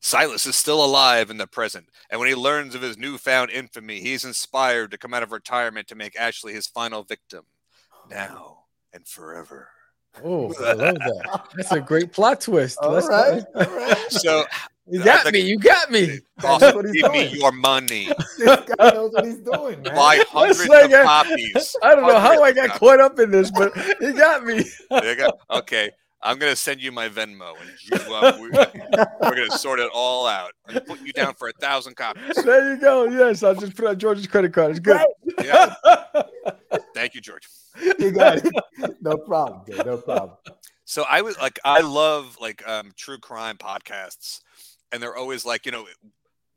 [0.00, 4.00] Silas is still alive in the present, and when he learns of his newfound infamy,
[4.00, 7.44] he is inspired to come out of retirement to make Ashley his final victim,
[8.10, 9.68] now and forever.
[10.24, 11.48] Oh, I love that.
[11.56, 12.78] That's a great plot twist.
[12.80, 13.96] All right, all right.
[14.10, 14.44] So
[14.88, 15.40] you got the, me.
[15.40, 16.20] You got me.
[16.44, 17.12] Also, give doing.
[17.12, 18.08] me your money.
[18.44, 19.94] God knows what he's doing, man.
[19.96, 21.76] Buy hundreds like of copies.
[21.82, 24.64] I don't know how I got caught up in this, but he got me.
[24.90, 25.30] there you go.
[25.50, 25.90] Okay.
[26.22, 30.26] I'm gonna send you my Venmo, and you, uh, we, are gonna sort it all
[30.26, 30.52] out.
[30.66, 32.36] I'm gonna put you down for a thousand copies.
[32.42, 33.04] There you go.
[33.04, 34.70] Yes, I'll just put on George's credit card.
[34.70, 35.00] It's good.
[35.44, 35.74] Yeah.
[36.94, 37.46] Thank you, George.
[37.98, 38.54] You got it.
[39.00, 39.60] No problem.
[39.66, 39.84] Dude.
[39.84, 40.36] No problem.
[40.84, 44.40] So I was like, I love like um, true crime podcasts,
[44.92, 45.86] and they're always like, you know,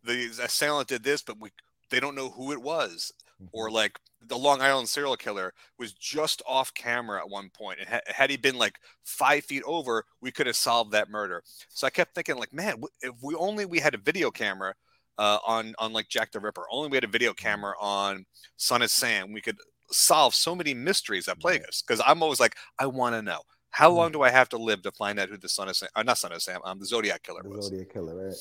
[0.03, 1.49] the assailant did this, but we
[1.89, 3.11] they don't know who it was,
[3.51, 3.75] or mm-hmm.
[3.75, 8.01] like the Long Island serial killer was just off camera at one point, and ha-
[8.07, 11.43] had he been like five feet over, we could have solved that murder.
[11.69, 14.73] So I kept thinking, like, man, if we only we had a video camera
[15.17, 17.45] uh, on on like Jack the Ripper, only we had a video mm-hmm.
[17.45, 18.25] camera on
[18.57, 19.57] Son of Sam, we could
[19.91, 21.81] solve so many mysteries that plague us.
[21.85, 24.19] Because I'm always like, I want to know how long mm-hmm.
[24.19, 26.17] do I have to live to find out who the son of Sam, uh, not
[26.17, 27.67] son of Sam, um, the Zodiac killer the was.
[27.67, 28.35] Zodiac killer, right?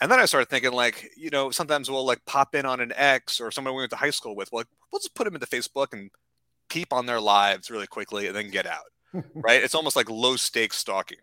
[0.00, 2.92] And then I started thinking, like, you know, sometimes we'll like pop in on an
[2.96, 4.50] ex or someone we went to high school with.
[4.50, 6.10] Well, like, we'll just put them into Facebook and
[6.70, 8.84] peep on their lives really quickly and then get out.
[9.34, 9.62] right?
[9.62, 11.18] It's almost like low stakes stalking.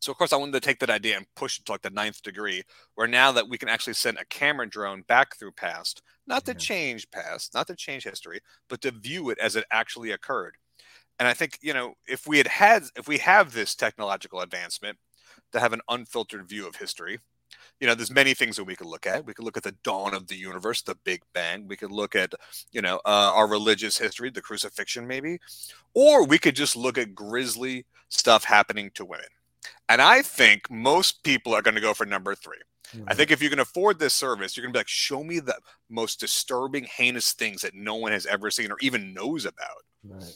[0.00, 1.88] So of course I wanted to take that idea and push it to like the
[1.88, 2.62] ninth degree,
[2.94, 6.52] where now that we can actually send a camera drone back through past, not to
[6.52, 10.56] change past, not to change history, but to view it as it actually occurred.
[11.18, 14.98] And I think you know if we had had if we have this technological advancement
[15.52, 17.18] to have an unfiltered view of history,
[17.80, 19.26] you know, there's many things that we could look at.
[19.26, 21.66] We could look at the dawn of the universe, the Big Bang.
[21.68, 22.32] We could look at,
[22.72, 25.38] you know, uh, our religious history, the crucifixion, maybe,
[25.94, 29.26] or we could just look at grisly stuff happening to women.
[29.88, 33.04] And I think most people are going to go for number 3 mm-hmm.
[33.08, 35.40] I think if you can afford this service, you're going to be like, show me
[35.40, 35.56] the
[35.90, 39.84] most disturbing, heinous things that no one has ever seen or even knows about.
[40.06, 40.34] Right.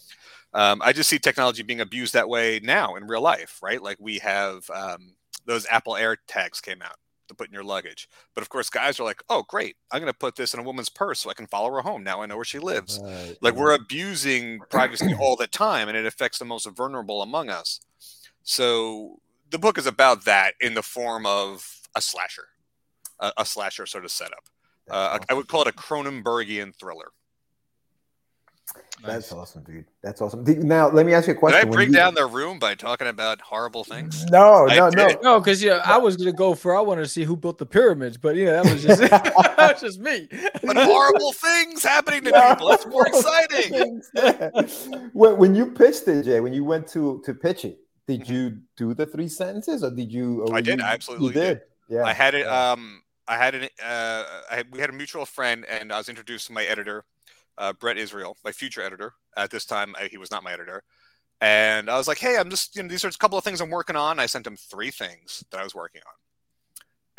[0.54, 3.82] Um, I just see technology being abused that way now in real life, right?
[3.82, 5.14] Like we have um,
[5.44, 6.96] those Apple Air tags came out
[7.28, 8.08] to put in your luggage.
[8.34, 9.76] But of course, guys are like, oh, great.
[9.90, 12.02] I'm going to put this in a woman's purse so I can follow her home.
[12.02, 13.00] Now I know where she lives.
[13.40, 17.80] Like we're abusing privacy all the time and it affects the most vulnerable among us.
[18.42, 19.20] So
[19.50, 22.48] the book is about that in the form of a slasher,
[23.20, 24.44] a, a slasher sort of setup.
[24.90, 27.12] Uh, I would call it a Cronenbergian thriller.
[29.04, 29.32] That's nice.
[29.32, 29.84] awesome, dude.
[30.02, 30.44] That's awesome.
[30.66, 31.60] Now, let me ask you a question.
[31.60, 31.94] Did I bring you...
[31.94, 34.24] down the room by talking about horrible things?
[34.30, 35.40] No, no, no, no.
[35.40, 38.16] Because yeah, I was gonna go for I wanted to see who built the pyramids,
[38.18, 40.28] but yeah, that was just that was just me.
[40.62, 42.50] But horrible things happening to no.
[42.50, 42.68] people.
[42.68, 44.02] That's more exciting.
[45.12, 48.32] when, when you pitched it, Jay, when you went to to pitch it, did mm-hmm.
[48.32, 50.42] you do the three sentences, or did you?
[50.42, 50.80] Or I did.
[50.80, 51.60] You, I absolutely did.
[51.88, 51.96] did.
[51.96, 52.46] Yeah, I had it.
[52.46, 53.68] Um, I had an.
[53.82, 57.04] Uh, I had, we had a mutual friend, and I was introduced to my editor
[57.58, 59.12] uh, Brett Israel, my future editor.
[59.36, 60.82] At this time, I, he was not my editor.
[61.40, 63.60] And I was like, hey, I'm just, you know, these are a couple of things
[63.60, 64.18] I'm working on.
[64.18, 66.12] I sent him three things that I was working on.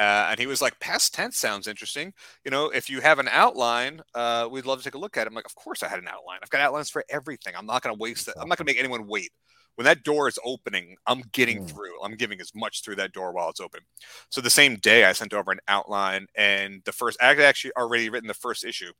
[0.06, 2.14] Uh, and he was like, past tense sounds interesting.
[2.46, 5.28] You know, if you have an outline, uh, we'd love to take a look at
[5.28, 5.28] it.
[5.28, 6.40] I'm like, of course I had an outline.
[6.42, 7.54] I've got outlines for everything.
[7.58, 8.36] I'm not going to waste it.
[8.40, 9.32] I'm not going to make anyone wait
[9.80, 11.70] when that door is opening, I'm getting mm.
[11.70, 12.04] through.
[12.04, 13.80] I'm giving as much through that door while it's open.
[14.28, 18.10] So the same day, I sent over an outline, and the first I actually already
[18.10, 18.92] written the first issue,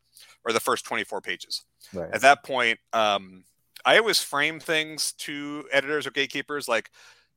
[0.46, 1.66] or the first 24 pages.
[1.94, 2.10] Right.
[2.14, 3.44] At that point, um,
[3.84, 6.90] I always frame things to editors or gatekeepers like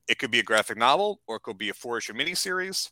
[0.07, 2.91] it could be a graphic novel or it could be a four issue miniseries.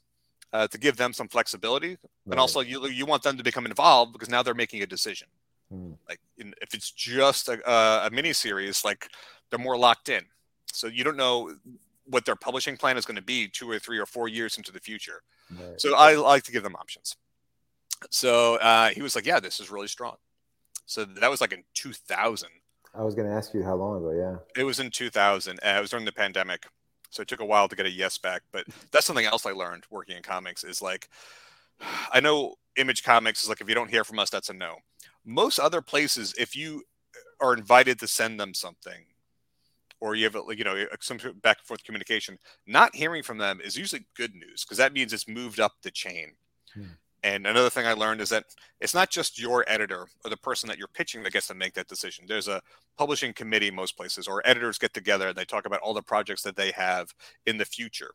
[0.53, 2.33] Uh, to give them some flexibility, right.
[2.33, 5.29] and also you you want them to become involved because now they're making a decision.
[5.73, 5.97] Mm.
[6.09, 9.09] Like in, if it's just a, a, a mini series, like
[9.49, 10.25] they're more locked in.
[10.73, 11.55] So you don't know
[12.07, 14.73] what their publishing plan is going to be two or three or four years into
[14.73, 15.23] the future.
[15.51, 15.81] Right.
[15.81, 17.17] So I like to give them options.
[18.11, 20.17] So uh, he was like, "Yeah, this is really strong."
[20.87, 22.49] So that was like in 2000.
[22.95, 24.11] I was going to ask you how long ago.
[24.11, 25.59] Yeah, it was in 2000.
[25.59, 26.67] Uh, it was during the pandemic,
[27.11, 28.43] so it took a while to get a yes back.
[28.53, 31.09] But that's something else I learned working in comics is like,
[32.13, 34.77] I know Image Comics is like if you don't hear from us, that's a no.
[35.25, 36.83] Most other places, if you
[37.41, 39.05] are invited to send them something,
[40.01, 43.77] or you have you know some back and forth communication not hearing from them is
[43.77, 46.33] usually good news because that means it's moved up the chain
[46.75, 46.83] hmm.
[47.23, 48.45] and another thing i learned is that
[48.81, 51.75] it's not just your editor or the person that you're pitching that gets to make
[51.75, 52.61] that decision there's a
[52.97, 56.43] publishing committee most places or editors get together and they talk about all the projects
[56.43, 57.15] that they have
[57.47, 58.13] in the future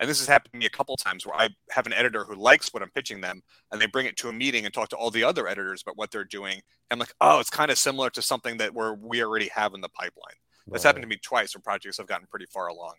[0.00, 2.36] and this has happened to me a couple times where I have an editor who
[2.36, 4.96] likes what I'm pitching them, and they bring it to a meeting and talk to
[4.96, 6.60] all the other editors about what they're doing.
[6.90, 9.80] I'm like, oh, it's kind of similar to something that we're we already have in
[9.80, 10.36] the pipeline.
[10.70, 12.94] That's happened to me twice where projects I've gotten pretty far along.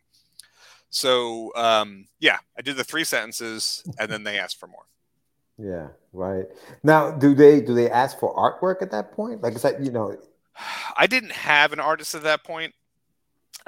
[0.89, 4.85] So um, yeah, I did the three sentences and then they asked for more.
[5.57, 6.45] Yeah, right.
[6.83, 9.43] Now, do they do they ask for artwork at that point?
[9.43, 10.17] Like is that you know?
[10.97, 12.73] I didn't have an artist at that point.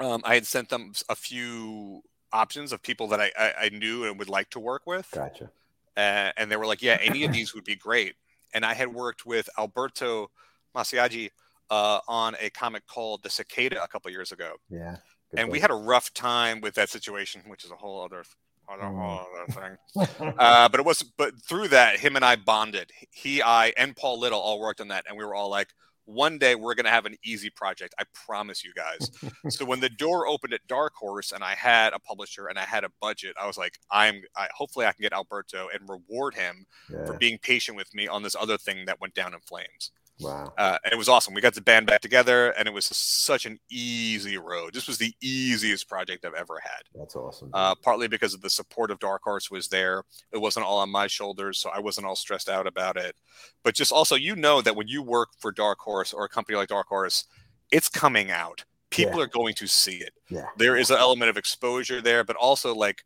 [0.00, 4.04] Um, I had sent them a few options of people that I, I, I knew
[4.04, 5.08] and would like to work with.
[5.12, 5.50] Gotcha.
[5.96, 8.14] Uh, and they were like, "Yeah, any of these would be great."
[8.54, 10.30] And I had worked with Alberto
[10.74, 11.30] Massaggia
[11.72, 14.56] uh, on a comic called The Cicada a couple years ago.
[14.68, 14.96] Yeah.
[15.34, 18.24] And we had a rough time with that situation, which is a whole other,
[18.70, 19.00] other, mm.
[19.00, 20.34] whole other thing.
[20.38, 22.90] uh, but it was, but through that, him and I bonded.
[23.10, 25.68] He, I, and Paul Little all worked on that, and we were all like,
[26.04, 27.94] one day we're going to have an easy project.
[27.98, 29.10] I promise you guys.
[29.48, 32.64] so when the door opened at Dark Horse and I had a publisher and I
[32.64, 36.34] had a budget, I was like, I'm I, hopefully I can get Alberto and reward
[36.34, 37.06] him yeah.
[37.06, 39.92] for being patient with me on this other thing that went down in flames.
[40.20, 40.52] Wow.
[40.56, 41.34] Uh, and it was awesome.
[41.34, 44.74] We got the band back together, and it was such an easy road.
[44.74, 46.82] This was the easiest project I've ever had.
[46.94, 47.50] That's awesome.
[47.52, 50.04] Uh, partly because of the support of Dark Horse was there.
[50.32, 53.16] It wasn't all on my shoulders, so I wasn't all stressed out about it.
[53.64, 56.56] But just also, you know that when you work for Dark Horse or a company
[56.56, 57.24] like Dark Horse,
[57.70, 58.64] it's coming out.
[58.90, 59.24] People yeah.
[59.24, 60.12] are going to see it.
[60.28, 60.46] Yeah.
[60.58, 63.02] There is an element of exposure there, but also like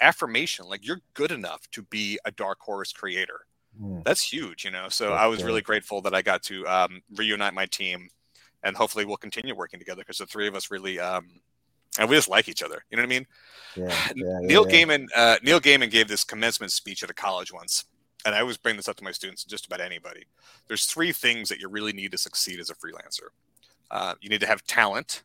[0.00, 0.66] affirmation.
[0.66, 3.40] Like you're good enough to be a Dark Horse creator.
[3.80, 4.04] Mm.
[4.04, 4.88] That's huge, you know.
[4.88, 8.08] So I was really grateful that I got to um, reunite my team
[8.62, 11.26] and hopefully we'll continue working together because the three of us really um,
[11.98, 12.82] and we just like each other.
[12.90, 13.26] You know what I mean?
[13.76, 14.84] Yeah, yeah, Neil yeah.
[14.84, 15.06] Gaiman.
[15.14, 17.84] Uh, Neil Gaiman gave this commencement speech at a college once,
[18.24, 20.24] and I always bring this up to my students, just about anybody.
[20.66, 23.28] There's three things that you really need to succeed as a freelancer.
[23.90, 25.24] Uh, you need to have talent.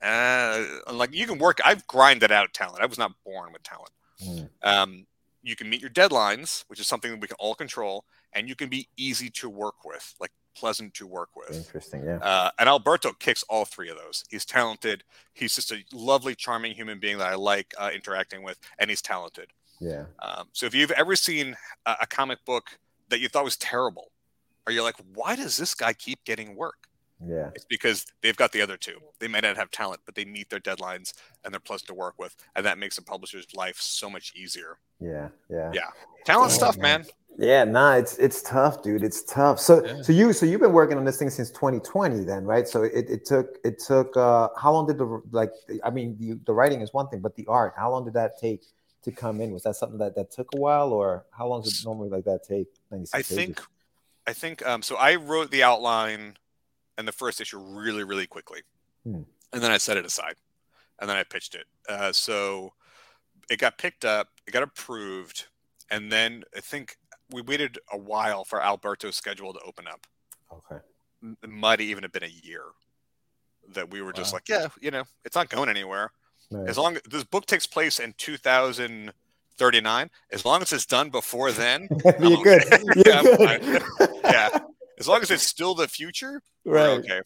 [0.00, 1.58] Uh, like you can work.
[1.64, 2.80] I've grinded out talent.
[2.80, 3.90] I was not born with talent.
[4.24, 4.48] Mm.
[4.62, 5.06] Um,
[5.42, 8.54] you can meet your deadlines, which is something that we can all control, and you
[8.54, 11.56] can be easy to work with, like pleasant to work with.
[11.56, 12.04] Interesting.
[12.04, 12.18] Yeah.
[12.18, 14.24] Uh, and Alberto kicks all three of those.
[14.30, 15.02] He's talented.
[15.32, 19.02] He's just a lovely, charming human being that I like uh, interacting with, and he's
[19.02, 19.52] talented.
[19.80, 20.04] Yeah.
[20.22, 22.78] Um, so if you've ever seen a, a comic book
[23.08, 24.12] that you thought was terrible,
[24.66, 26.86] or you're like, why does this guy keep getting work?
[27.26, 27.50] Yeah.
[27.54, 28.98] It's because they've got the other two.
[29.20, 31.12] They might not have talent, but they meet their deadlines
[31.44, 34.78] and they're pleasant to work with, and that makes a publisher's life so much easier.
[35.00, 35.28] Yeah.
[35.48, 35.70] Yeah.
[35.74, 35.90] Yeah,
[36.24, 37.02] talent Oh, stuff, man.
[37.02, 37.10] man.
[37.38, 39.02] Yeah, nah, it's it's tough, dude.
[39.02, 39.58] It's tough.
[39.58, 42.68] So so you so you've been working on this thing since 2020 then, right?
[42.68, 45.50] So it, it took it took uh how long did the like
[45.82, 48.38] I mean the the writing is one thing, but the art, how long did that
[48.38, 48.64] take
[49.04, 49.50] to come in?
[49.50, 52.24] Was that something that that took a while or how long does it normally like
[52.24, 52.68] that take?
[52.90, 53.60] 96 I think,
[54.26, 54.66] I think.
[54.66, 56.36] Um, so I wrote the outline
[57.02, 58.60] and the first issue really, really quickly,
[59.04, 59.22] Hmm.
[59.52, 60.36] and then I set it aside,
[61.00, 61.66] and then I pitched it.
[61.88, 62.74] Uh, so
[63.50, 65.46] it got picked up, it got approved,
[65.90, 66.96] and then I think
[67.30, 70.06] we waited a while for Alberto's schedule to open up.
[70.52, 70.80] Okay.
[71.42, 72.62] It might even have been a year
[73.70, 74.36] that we were just Wow.
[74.36, 76.12] like, yeah, you know, it's not going anywhere.
[76.52, 76.68] Right.
[76.68, 81.50] As long as this book takes place in 2039, as long as it's done before
[81.52, 81.88] then,
[82.20, 82.62] You're good.
[82.70, 83.82] You're Yeah, good.
[84.24, 84.58] yeah,
[85.02, 86.98] as long as it's still the future, Right.
[86.98, 87.20] okay.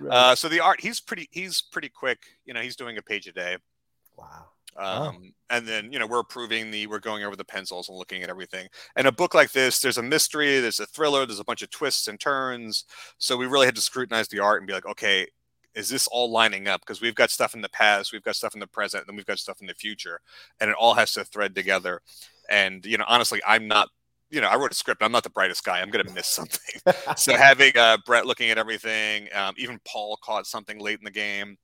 [0.00, 0.12] Right.
[0.14, 2.18] Uh, so the art, he's pretty, he's pretty quick.
[2.44, 3.56] You know, he's doing a page a day.
[4.16, 4.46] Wow.
[4.76, 8.22] Um, and then you know we're approving the, we're going over the pencils and looking
[8.22, 8.68] at everything.
[8.96, 11.70] And a book like this, there's a mystery, there's a thriller, there's a bunch of
[11.70, 12.84] twists and turns.
[13.18, 15.26] So we really had to scrutinize the art and be like, okay,
[15.74, 16.80] is this all lining up?
[16.80, 19.16] Because we've got stuff in the past, we've got stuff in the present, and then
[19.16, 20.20] we've got stuff in the future,
[20.60, 22.00] and it all has to thread together.
[22.48, 23.88] And you know, honestly, I'm not.
[24.30, 25.02] You know, I wrote a script.
[25.02, 25.80] I'm not the brightest guy.
[25.80, 26.80] I'm going to miss something.
[27.16, 31.10] so having uh, Brett looking at everything, um, even Paul caught something late in the
[31.10, 31.56] game.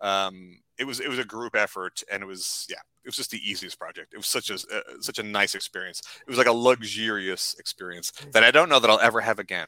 [0.00, 3.30] Um, it was it was a group effort, and it was yeah, it was just
[3.30, 4.14] the easiest project.
[4.14, 6.00] It was such a uh, such a nice experience.
[6.20, 9.66] It was like a luxurious experience that I don't know that I'll ever have again.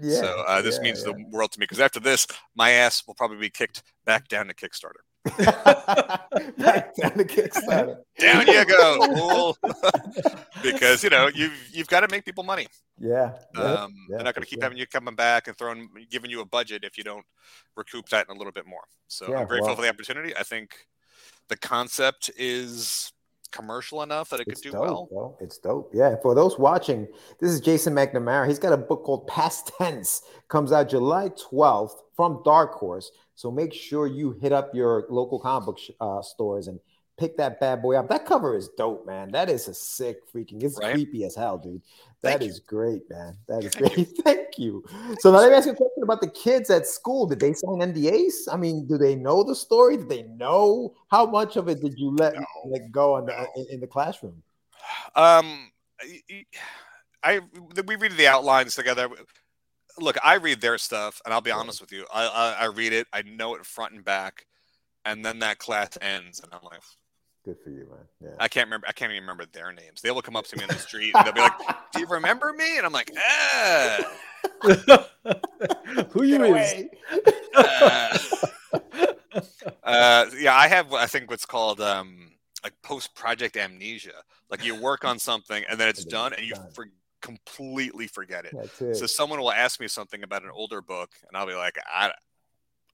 [0.00, 1.12] Yeah, so uh, this yeah, means yeah.
[1.12, 4.46] the world to me because after this, my ass will probably be kicked back down
[4.46, 5.02] to Kickstarter.
[5.24, 7.96] Back down to Kickstarter.
[8.18, 9.54] Down you go,
[10.62, 12.66] because you know you've you've got to make people money.
[12.98, 13.32] Yeah.
[13.56, 16.40] Um, yeah, they're not going to keep having you coming back and throwing, giving you
[16.40, 17.24] a budget if you don't
[17.76, 18.84] recoup that in a little bit more.
[19.08, 20.36] So Yeah, I'm grateful well- for the opportunity.
[20.36, 20.86] I think
[21.48, 23.12] the concept is
[23.50, 25.08] commercial enough that it could do dope, well.
[25.10, 25.36] bro.
[25.40, 25.90] It's dope.
[25.94, 26.16] Yeah.
[26.22, 27.06] For those watching,
[27.40, 28.48] this is Jason McNamara.
[28.48, 30.22] He's got a book called Past Tense.
[30.48, 33.10] Comes out July 12th from Dark Horse.
[33.34, 36.78] So make sure you hit up your local comic book sh- uh, stores and
[37.18, 38.08] pick that bad boy up.
[38.08, 39.30] That cover is dope, man.
[39.32, 40.62] That is a sick freaking.
[40.62, 40.92] It's Right?
[40.94, 41.82] creepy as hell, dude.
[42.22, 42.54] Thank That you.
[42.66, 43.36] great, man.
[43.48, 44.08] That is Thank great.
[44.24, 44.84] Thank you.
[45.20, 47.26] So now let me ask you a question about the kids at school.
[47.26, 48.48] Did they sign NDAs?
[48.52, 49.96] I mean, do they know the story?
[49.96, 52.44] Did they know how much of it did you let No.
[52.66, 53.46] like go on the, No.
[53.56, 54.42] in, in the classroom?
[55.14, 55.70] Um,
[56.00, 56.44] I,
[57.22, 57.40] I
[57.86, 59.08] we read the outlines together.
[59.98, 62.06] Look, I read their stuff, and I'll be honest with you.
[62.12, 63.06] I, I I read it.
[63.12, 64.46] I know it front and back,
[65.04, 66.80] and then that class ends, and I'm like,
[67.44, 67.98] Good for you, man.
[68.22, 68.36] Yeah.
[68.40, 68.86] I can't remember.
[68.88, 70.00] I can't even remember their names.
[70.00, 71.52] They will come up to me in the street, and they'll be like,
[71.92, 73.98] "Do you remember me?" And I'm like, "Ah."
[76.10, 76.84] Who you is?
[77.54, 78.18] uh,
[79.84, 80.94] uh, yeah, I have.
[80.94, 82.32] I think what's called um,
[82.62, 84.22] like post project amnesia.
[84.50, 86.64] Like you work on something and then it's And then done, it's and you done.
[87.24, 88.54] Completely forget it.
[88.80, 88.96] It.
[88.96, 92.12] So someone will ask me something about an older book, and I'll be like, I,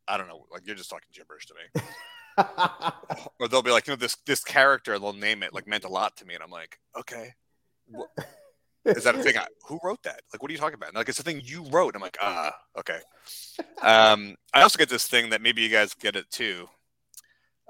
[0.07, 0.47] I don't know.
[0.53, 1.83] Like you're just talking gibberish to me.
[3.41, 5.89] or they'll be like, you know, this this character, they'll name it, like meant a
[5.89, 7.35] lot to me, and I'm like, okay.
[8.85, 9.37] Is that a thing?
[9.37, 10.23] I, who wrote that?
[10.33, 10.91] Like, what are you talking about?
[10.91, 11.95] And, like, it's a thing you wrote.
[11.97, 13.01] I'm like, ah, okay.
[13.83, 16.69] Um, I also get this thing that maybe you guys get it too.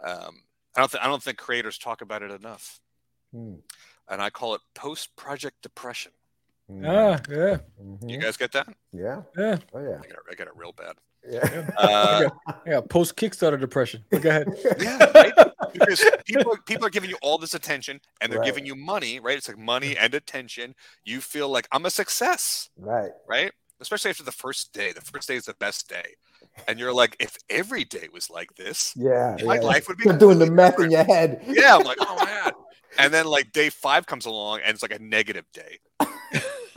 [0.05, 0.43] Um,
[0.77, 2.79] I don't, th- I don't think creators talk about it enough,
[3.33, 3.57] Hmm.
[4.09, 6.13] and I call it post-project depression.
[6.85, 8.09] Ah, yeah, Mhm.
[8.11, 8.69] You guys get that?
[8.93, 9.23] Yeah.
[9.37, 9.59] yeah.
[9.75, 9.99] Oh yeah.
[10.03, 10.95] I got, it, I got it real bad.
[11.29, 11.71] Yeah.
[11.77, 12.31] Uh,
[12.67, 14.05] Yeah, post Kickstarter depression.
[14.11, 14.49] But go ahead.
[14.81, 15.33] yeah, right.
[15.73, 18.47] Because people people are giving you all this attention, and they're Right.
[18.47, 19.37] giving you money, right?
[19.37, 20.75] It's like money and attention.
[21.05, 23.11] You feel like I'm a success, Right.
[23.29, 23.53] right?
[23.81, 24.93] Especially after the first day.
[24.93, 26.15] The first day is the best day,
[26.69, 29.37] and you're like, if every day was like this, Yeah.
[29.45, 29.61] My yeah.
[29.61, 31.43] life would be You're doing the completely math in your head.
[31.49, 32.53] yeah, I'm like, oh man.
[32.99, 35.79] And then like day five comes along, and it's like a negative day,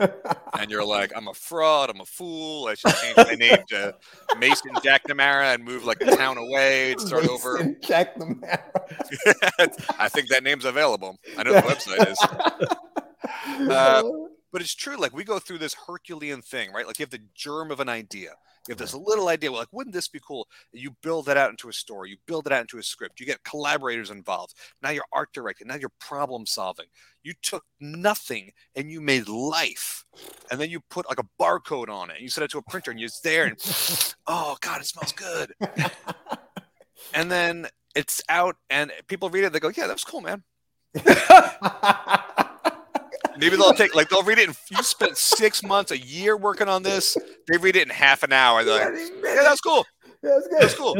[0.00, 2.66] and you're like, I'm a fraud, I'm a fool.
[2.66, 3.94] I should change my name to
[4.38, 7.58] Mason Jack Namara and move like a town away and start over.
[7.58, 8.60] Mason McNamara.
[9.98, 11.18] I think that name's available.
[11.38, 12.18] I know the website is.
[13.70, 14.02] Uh,
[14.52, 14.96] but it's true.
[14.96, 16.86] Like we go through this Herculean thing, right?
[16.86, 18.34] Like you have the germ of an idea.
[18.66, 19.50] You have this little idea.
[19.50, 20.48] Well, like, wouldn't this be cool?
[20.72, 22.10] You build that out into a story.
[22.10, 23.20] You build it out into a script.
[23.20, 24.54] You get collaborators involved.
[24.82, 25.68] Now you're art directing.
[25.68, 26.86] Now you're problem solving.
[27.22, 30.06] You took nothing and you made life,
[30.50, 32.14] and then you put like a barcode on it.
[32.14, 33.58] And you set it to a printer, and you're there, and
[34.26, 35.52] oh god, it smells good.
[37.14, 39.52] and then it's out, and people read it.
[39.52, 40.42] They go, "Yeah, that was cool, man."
[43.38, 44.48] Maybe they'll take like they'll read it.
[44.48, 47.16] In, you spent six months, a year working on this.
[47.48, 48.64] They read it in half an hour.
[48.64, 49.84] They're like, "Yeah, that's cool.
[50.22, 50.62] That's good.
[50.62, 50.94] That's cool.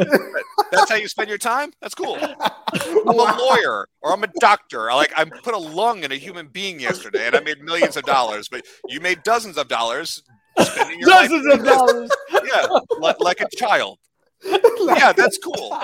[0.70, 1.72] That's how you spend your time.
[1.80, 4.90] That's cool." I'm a lawyer or I'm a doctor.
[4.90, 7.96] I like I put a lung in a human being yesterday, and I made millions
[7.96, 8.48] of dollars.
[8.48, 10.22] But you made dozens of dollars
[10.60, 12.10] spending your life Dozens of dollars.
[12.44, 12.66] Yeah,
[12.98, 13.98] like, like a child.
[14.44, 15.78] yeah, that's cool.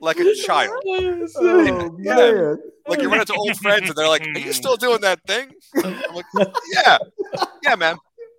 [0.00, 0.72] Like a child.
[1.36, 2.14] Oh, Yeah.
[2.14, 2.58] man.
[2.88, 5.52] Like you run into old friends and they're like, "Are you still doing that thing?"
[5.84, 6.24] I'm like,
[6.74, 6.98] "Yeah,
[7.62, 7.96] yeah, man,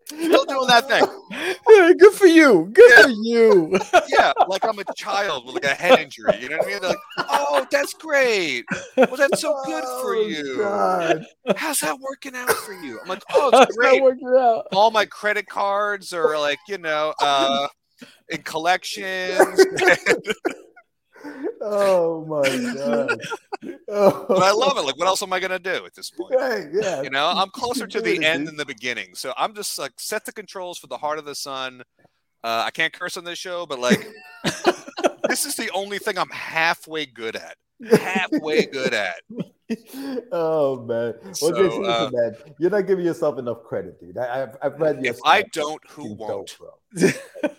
[0.07, 1.03] still doing that thing."
[1.69, 2.69] Yeah, good for you.
[2.73, 3.79] Good for you.
[4.09, 6.37] Yeah, like I'm a child with like a head injury.
[6.41, 6.79] You know what I mean?
[6.81, 6.97] They're like,
[7.29, 8.65] "Oh, that's great.
[8.97, 10.57] Well, that's so good for Oh, you.
[10.57, 11.25] God.
[11.55, 14.01] How's that working out for you?" I'm like, "Oh, How's it's that great.
[14.03, 14.65] working out?
[14.73, 17.67] All my credit cards are like, you know, uh,
[18.29, 19.65] in collections."
[21.61, 23.19] Oh my god.
[23.89, 24.25] Oh.
[24.27, 24.81] but I love it.
[24.81, 26.33] Like, what else am I gonna do at this point?
[26.35, 27.01] Right, yeah.
[27.03, 29.13] You know, I'm closer to the end than the beginning.
[29.15, 31.83] So I'm just like set the controls for the heart of the sun.
[32.43, 34.07] Uh, I can't curse on this show, but like
[35.29, 37.57] this is the only thing I'm halfway good at.
[37.99, 39.17] Halfway good at.
[40.31, 41.13] oh man.
[41.23, 44.17] Well, So, Jason, uh, man, you're not giving yourself enough credit, dude.
[44.17, 46.57] I, I've, I've read your If I don't, who It's won't?
[46.57, 47.49] dope, bro.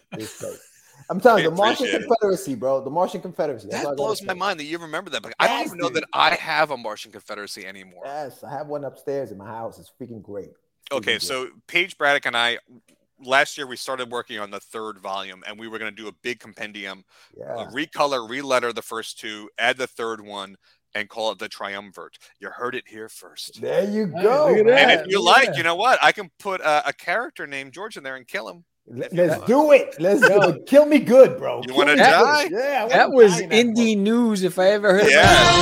[1.03, 1.17] It's dope.
[1.17, 2.03] I'm telling you, the Martian it.
[2.07, 2.83] Confederacy, bro.
[2.83, 3.69] The Martian Confederacy.
[3.71, 5.23] That's I That blows my mind that you remember that.
[5.23, 5.97] But I don't even know dude.
[5.99, 8.03] that I have a Martian Confederacy anymore.
[8.05, 9.79] Yes, I have one upstairs in my house.
[9.79, 10.51] It's freaking great.
[10.91, 12.59] Okay, Freaking so Paige Braddock and I
[13.25, 16.09] last year we started working on the third volume and we were going to do
[16.09, 17.49] a big compendium great.
[17.49, 20.57] uh, recolor, reletter the first two, add the third one,
[20.95, 22.19] and call it the Triumvirate.
[22.39, 23.61] You heard it here first.
[23.61, 24.53] There you go.
[24.55, 24.67] look.
[24.67, 25.57] And if you look like, that.
[25.57, 25.99] you know what?
[26.03, 28.65] I can put a, a character named George in there and kill him.
[28.87, 29.95] Let- if you Let's do it.
[30.01, 30.67] Let's do it.
[30.67, 31.63] Kill me good, bro.
[31.67, 32.49] You wanna die?
[32.49, 32.53] good.
[32.59, 32.85] Yeah.
[32.85, 35.53] I That was die in that indie news if I ever heard Yeah.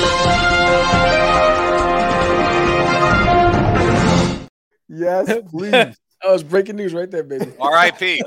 [4.40, 4.50] book.
[4.88, 5.70] Yes, please.
[5.70, 5.96] that.
[6.22, 7.50] That was breaking news right there, baby.
[7.58, 8.22] R.I.P.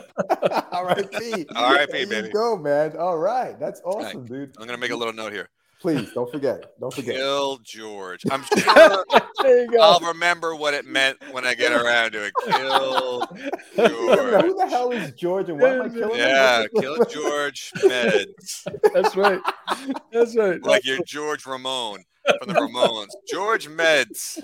[0.72, 1.46] R.I.P.
[1.56, 2.28] R.I.P., There baby.
[2.28, 2.98] you go, man.
[2.98, 3.60] All right.
[3.60, 4.50] That's awesome, dude.
[4.58, 5.48] I'm going to make a little note here.
[5.84, 6.80] Please don't forget.
[6.80, 7.16] Don't forget.
[7.16, 8.24] Kill George.
[8.32, 9.06] I'm sure
[9.42, 9.82] There you go.
[9.82, 12.34] I'll remember what it meant when I get around to it.
[12.46, 13.20] Kill
[13.76, 14.44] George.
[14.46, 16.20] Who the hell is George and why am I killing him?
[16.20, 18.66] Yeah, kill George Meds.
[18.94, 19.42] That's right.
[20.14, 20.64] That's right.
[20.64, 22.06] Like you're George Ramone
[22.40, 23.10] from the Ramones.
[23.30, 24.42] George Meds.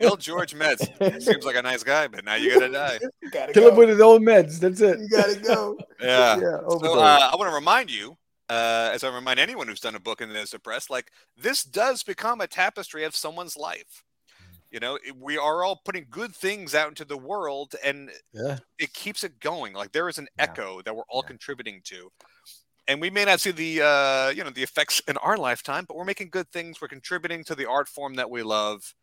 [0.00, 1.22] Kill George Meds.
[1.22, 2.98] Seems like a nice guy, but now you gotta die.
[3.22, 4.58] You gotta Kill him with his old meds.
[4.58, 4.98] That's it.
[4.98, 5.78] You gotta go.
[6.02, 6.40] Yeah.
[6.40, 6.58] Yeah.
[6.68, 8.16] So uh, I want to remind you,
[8.48, 12.02] uh, as I remind anyone who's done a book and is depressed, like this does
[12.02, 14.04] become a tapestry of someone's life.
[14.70, 18.58] You know, it- we are all putting good things out into the world, and Yeah.
[18.78, 19.72] it keeps it going.
[19.74, 20.44] Like there is an Yeah.
[20.44, 21.28] echo that we're all Yeah.
[21.28, 22.12] contributing to,
[22.88, 25.96] and we may not see the uh, you know the effects in our lifetime, but
[25.96, 26.80] we're making good things.
[26.80, 28.94] We're contributing to the art form that we love,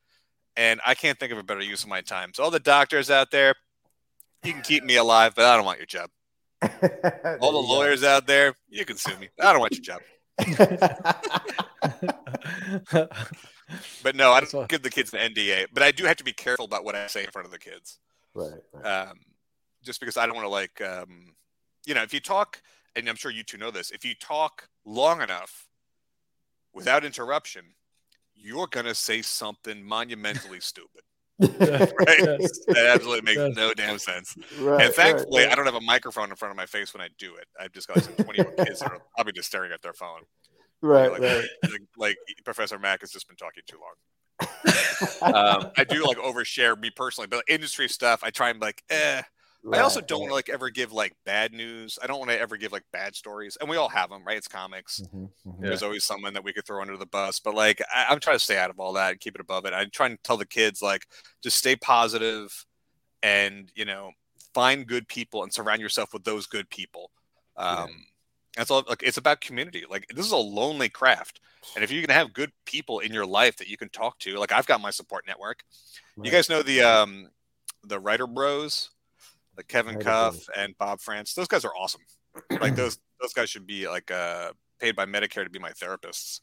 [0.56, 2.34] and I can't think of a better use of my time.
[2.34, 3.56] So all the doctors out there,
[4.44, 6.10] you can keep me alive, but I don't want your job.
[7.42, 7.74] All the you go.
[7.74, 9.30] lawyers out there, you can sue me.
[9.40, 10.02] I don't want your job.
[14.04, 15.68] But no, I don't give the kids an NDA.
[15.74, 17.60] But I do have to be careful about what I say in front of the
[17.60, 18.00] kids,
[18.34, 19.08] right, right.
[19.10, 19.20] um,
[19.84, 21.34] just because I don't want to like, um,
[21.86, 22.62] you know, if you talk,
[22.96, 25.68] and I'm sure you two know this, if you talk long enough
[26.74, 27.64] without interruption,
[28.36, 31.04] you're gonna say something monumentally stupid.
[31.60, 32.20] Right?
[32.20, 32.60] Yes.
[32.68, 33.56] That absolutely makes Yes.
[33.56, 34.36] no damn sense.
[34.60, 37.02] Right, and thankfully, right, I don't have a microphone in front of my face when
[37.02, 37.48] I do it.
[37.60, 39.94] I've just got some 20 year old kids that are probably just staring at their
[39.94, 40.22] phone.
[40.82, 41.46] right, like, right.
[41.64, 43.94] like, like Professor Mack has just been talking too long.
[45.22, 49.22] um, I do like overshare me personally, but industry stuff, I try and like, eh.
[49.72, 50.32] I also don't right.
[50.32, 51.98] like ever give like bad news.
[52.04, 54.36] I don't want to ever give like bad stories, and we all have them, right?
[54.36, 55.02] It's comics.
[55.02, 55.62] Mhm, mhm.
[55.62, 58.36] There's always someone that we could throw under the bus, but like I, I'm trying
[58.36, 59.74] to stay out of all that and keep it above it.
[59.74, 61.08] I try and tell the kids like
[61.42, 62.66] just stay positive,
[63.22, 64.12] and you know
[64.54, 67.12] find good people and surround yourself with those good people.
[67.56, 68.06] Um,
[68.58, 68.84] That's all.
[68.88, 69.86] Like it's about community.
[69.90, 71.40] Like this is a lonely craft,
[71.76, 74.38] and if you can have good people in your life that you can talk to,
[74.38, 75.64] like I've got my support network.
[76.22, 77.30] You guys know the um,
[77.84, 78.92] the writer bros,
[79.58, 81.34] like Kevin Cuff and Bob France.
[81.34, 82.02] Those guys are awesome.
[82.50, 86.40] like those those guys should be like uh paid by Medicare to be my therapists.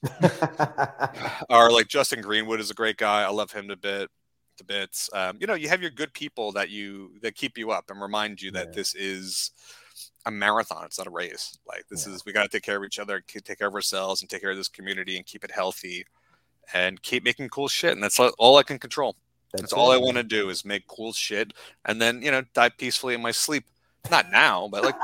[1.51, 3.23] or like Justin Greenwood is a great guy.
[3.23, 4.09] I love him to bit
[4.59, 5.11] to bits.
[5.13, 8.01] Um, you know, you have your good people that you that keep you up and
[8.01, 8.73] remind you that Yeah.
[8.75, 9.51] this is
[10.27, 10.85] a marathon.
[10.85, 11.59] It's not a race.
[11.67, 14.21] Like this is we got to take care of each other, take care of ourselves,
[14.21, 16.05] and take care of this community and keep it healthy,
[16.73, 17.93] and keep making cool shit.
[17.93, 19.17] And that's all I can control.
[19.53, 21.53] That's, That's all I want to do is make cool shit,
[21.85, 23.65] and then you know die peacefully in my sleep.
[24.11, 24.95] Not now, but like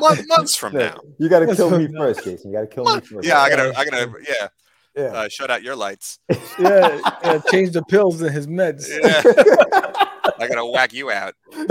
[0.00, 1.00] mon- months from now.
[1.18, 2.52] You got to kill me first, Jason.
[2.52, 3.26] You got to kill me first.
[3.26, 4.48] Yeah, I gotta, I gotta, yeah,
[4.94, 5.02] Yeah.
[5.06, 6.20] uh, shut out your lights.
[6.58, 8.86] yeah, yeah, change the pills in his meds.
[8.88, 9.22] Yeah.
[10.38, 11.34] I gotta whack you out.
[11.56, 11.64] Uh,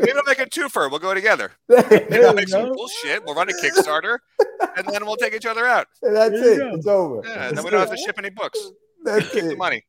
[0.00, 0.90] maybe I'll make a twofer.
[0.90, 1.52] We'll go together.
[1.68, 2.74] Maybe I'll make some go.
[2.74, 3.22] cool shit.
[3.24, 4.18] We'll run a Kickstarter,
[4.76, 5.86] and then we'll take each other out.
[6.02, 6.58] That's it.
[6.58, 6.74] go.
[6.74, 7.20] It's over.
[7.28, 8.58] Yeah, and then we don't have to ship any books.
[9.04, 9.84] That's Keep the money.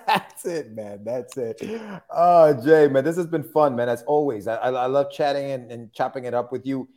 [0.06, 1.00] That's it, man.
[1.04, 1.60] That's it.
[2.10, 3.88] Oh, Jay, man, this has been fun, man.
[3.88, 6.88] As always, I, I, I love chatting and, and chopping it up with you.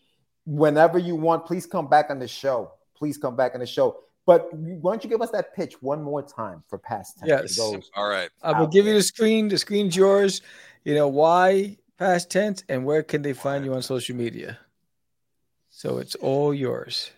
[0.45, 2.71] Whenever you want, please come back on the show.
[2.95, 3.99] Please come back on the show.
[4.25, 7.29] But why don't you give us that pitch one more time for past tense?
[7.29, 7.55] Yes.
[7.55, 8.29] Those All right.
[8.41, 9.47] I will out give you the screen.
[9.47, 10.41] The screen's yours.
[10.83, 14.59] You know why past tense and where can they find you on social media?
[15.69, 17.11] So it's all yours.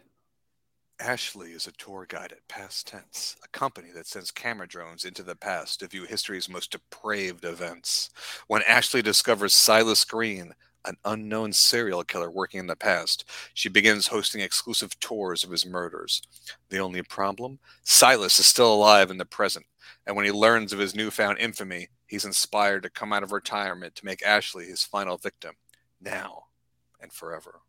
[1.02, 5.24] Ashley is a tour guide at Past Tense, a company that sends camera drones into
[5.24, 8.10] the past to view history's most depraved events.
[8.48, 13.24] When Ashley discovers Silas Green, an unknown serial killer working in the past,
[13.54, 16.22] she begins hosting exclusive tours of his murders.
[16.70, 17.60] The only problem?
[17.84, 19.68] Silas is still alive in the present,
[20.06, 23.96] and when he learns of his newfound infamy, he's inspired to come out of retirement
[23.96, 25.56] to make Ashley his final victim,
[26.02, 26.44] now
[27.00, 27.62] and forever.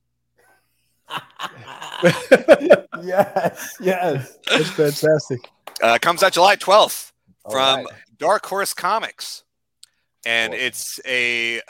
[3.03, 4.39] yes, yes.
[4.49, 5.49] That's fantastic.
[5.83, 7.13] Uh, comes out July 12th
[7.51, 7.87] from right.
[8.19, 9.45] Dark Horse Comics.
[10.27, 10.67] And Awesome.
[10.67, 11.63] it's a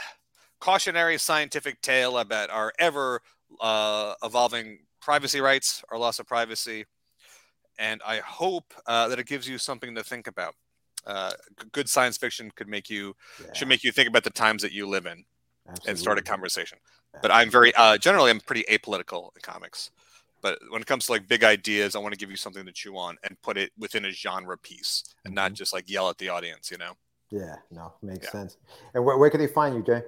[0.60, 3.22] cautionary scientific tale about our ever
[3.60, 6.84] uh, evolving privacy rights, our loss of privacy.
[7.78, 10.54] And I hope uh, that it gives you something to think about.
[11.06, 11.32] Uh,
[11.72, 13.16] good science fiction could make you
[13.54, 15.24] should make you think about the times that you live in
[15.86, 16.22] and start a Absolutely.
[16.22, 16.78] conversation.
[17.22, 19.90] But I'm very uh, generally I'm pretty apolitical in comics.
[20.42, 22.72] But when it comes to like big ideas, I want to give you something to
[22.72, 26.16] chew on and put it within a genre piece and not just like yell at
[26.18, 26.94] the audience, you know.
[27.30, 28.30] Yeah, no, makes Yeah.
[28.32, 28.56] sense.
[28.94, 30.02] And where, where can they find you, Jay?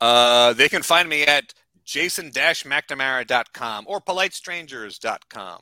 [0.00, 1.54] Uh, they can find me at
[1.84, 5.60] jason-mcnamara.com or politestrangers.com.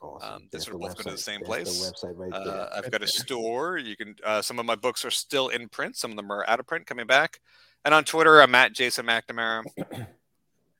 [0.00, 0.34] Awesome.
[0.34, 1.80] Um, this There's will both go to the same place.
[1.80, 2.68] The website right Uh.
[2.74, 3.78] I've got a store.
[3.78, 4.14] You can.
[4.24, 5.96] Uh, some of my books are still in print.
[5.96, 7.40] Some of them are out of print, coming back.
[7.84, 9.64] And on Twitter, I'm at Jason McNamara.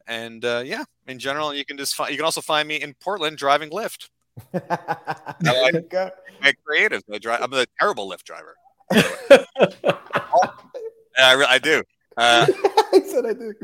[0.06, 2.10] and uh, yeah, in general, you can just find.
[2.10, 4.08] You can also find me in Portland driving Lyft.
[4.52, 6.10] there you go.
[6.42, 7.02] I'm creative.
[7.12, 7.42] I drive.
[7.42, 8.54] I'm a terrible Lyft driver.
[11.20, 11.82] I, re- I do.
[12.16, 12.46] Uh,
[12.92, 13.56] I said I did.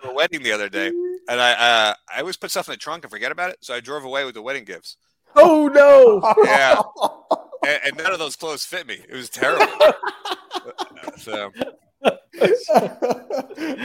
[0.00, 2.78] for a wedding the other day, and I uh, I always put stuff in the
[2.78, 3.58] trunk and forget about it.
[3.60, 4.96] So I drove away with the wedding gifts.
[5.36, 6.20] Oh no!
[6.44, 6.80] Yeah.
[7.66, 8.98] and, and none of those clothes fit me.
[9.08, 9.66] It was terrible.
[11.18, 11.50] so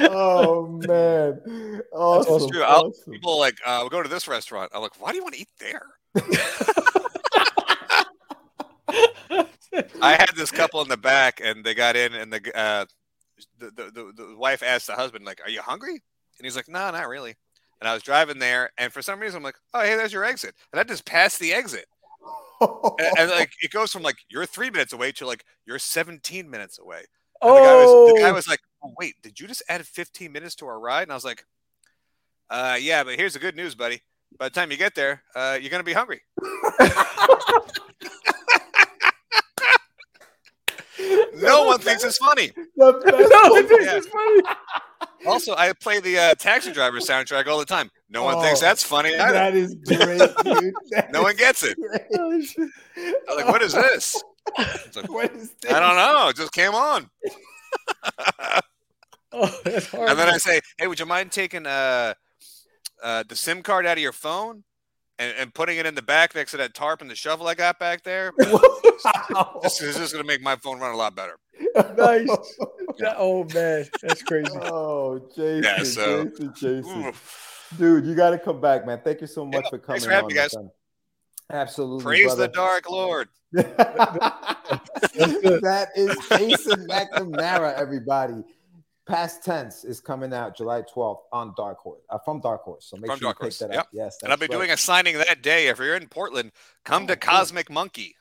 [0.10, 1.82] oh man.
[1.94, 2.50] Awesome.
[2.50, 2.64] true.
[2.64, 3.14] I'll- awesome.
[3.14, 4.72] people like uh, we'll go to this restaurant.
[4.74, 5.84] I'm like, why do you want to eat there?
[10.02, 12.86] I had this couple in the back, and they got in, and the uh,
[13.58, 15.94] the, the, the the wife asked the husband, like, "Are you hungry?"
[16.38, 17.36] And he's like, "No, not really."
[17.82, 20.24] And I was driving there, and for some reason, I'm like, "Oh, hey, there's your
[20.24, 21.86] exit," and I just passed the exit,
[22.62, 26.50] and, and, like it goes from like you're three minutes away to like you're 17
[26.50, 27.04] minutes away.
[27.42, 28.34] And the guy was the guy Oh.
[28.34, 31.16] was like, oh, "Wait, did you just add 15 minutes to our ride?" And I
[31.16, 31.46] was like,
[32.50, 34.02] "Uh, yeah, but here's the good news, buddy.
[34.40, 36.22] By the time you get there, uh, you're gonna be hungry."
[41.42, 42.52] no one thinks it's funny.
[42.76, 43.68] The best No, one.
[43.68, 43.96] this Yeah.
[43.98, 44.42] is funny.
[45.28, 47.90] Also, I play the uh, Taxi Driver soundtrack all the time.
[48.10, 49.34] No one thinks Oh, that's funny either.
[49.34, 50.74] That is great, dude.
[51.12, 51.76] No one gets it.
[53.28, 54.22] I'm like, what is this?
[54.96, 55.74] Like, What is this?
[55.74, 56.28] I don't know.
[56.30, 57.10] It just came on.
[59.32, 60.10] Oh, that's hard.
[60.10, 62.14] And then I say, hey, would you mind taking uh,
[63.04, 64.64] uh, the SIM card out of your phone
[65.20, 67.54] and, and putting it in the back next to that tarp and the shovel I
[67.56, 68.32] got back there?
[69.30, 69.60] Wow.
[69.62, 71.38] This is just going to make my phone run a lot better.
[71.98, 72.28] nice.
[72.98, 74.50] That- oh man, that's crazy.
[74.62, 77.06] Oh, Jason, Yeah, so- Jason, Jason.
[77.08, 77.68] Oof.
[77.78, 79.02] Dude, you got to come back, man.
[79.04, 80.30] Thank you so much Yeah, for coming thanks for having on.
[80.30, 80.54] me, guys.
[80.54, 80.70] friend.
[81.52, 82.04] Absolutely.
[82.04, 82.42] Praise brother.
[82.44, 83.28] the Dark Lord.
[83.52, 88.44] that is Jason McNamara, everybody.
[89.08, 92.86] Past tense is coming out July 12th on Dark Horse, uh, from Dark Horse.
[92.90, 93.82] So make From sure Dark you Horse, pick that yep.
[93.82, 93.90] up.
[93.94, 95.68] Yes, And I'll be that's doing a signing that day.
[95.68, 96.52] If you're in Portland,
[96.84, 97.32] come Oh, to cool.
[97.34, 98.16] Cosmic Monkey.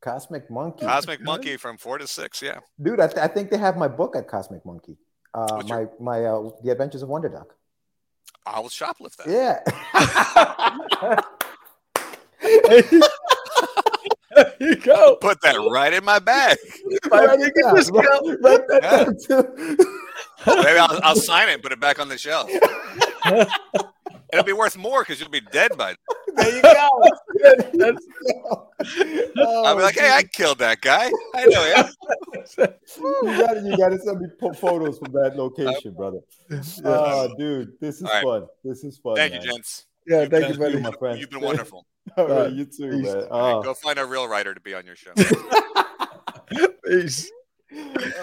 [0.00, 0.84] Cosmic Monkey.
[0.86, 2.40] Cosmic Monkey from four to six.
[2.42, 2.60] Yeah.
[2.80, 4.98] Dude, I, th- I think they have my book at Cosmic Monkey.
[5.32, 7.54] Uh, my your- my uh, The Adventures of Wonder Duck.
[8.46, 9.26] I will shoplift that.
[9.26, 11.20] Yeah.
[14.34, 15.16] there you go.
[15.16, 16.58] Put that right in my bag.
[17.10, 17.90] My Write it biggest
[20.46, 20.56] down.
[20.56, 20.56] discount.
[20.56, 20.74] Write that Yeah.
[20.74, 20.96] down, too.
[20.96, 22.50] Maybe I'll, I'll sign it and put it back on the shelf.
[24.32, 25.94] It'll be worth more because you'll be dead by.
[26.34, 26.88] There you go.
[27.74, 28.02] That's-
[29.36, 31.10] I'll be like, hey, I killed that guy.
[31.34, 31.86] I know him.
[33.22, 34.26] you got you got to send me
[34.58, 36.18] photos from that location, brother.
[36.84, 38.22] Oh, dude, this is All right.
[38.24, 38.46] fun.
[38.64, 39.14] This is fun.
[39.16, 39.46] Thank you, man.
[39.48, 39.86] gents.
[40.06, 40.80] yeah, You've thank you, buddy.
[40.80, 41.18] my friend.
[41.20, 41.86] You've been wonderful.
[42.16, 43.04] All right, Uh, you too, peace.
[43.14, 43.24] man.
[43.30, 45.12] All right, Oh, go find a real writer to be on your show.
[46.84, 47.30] Peace.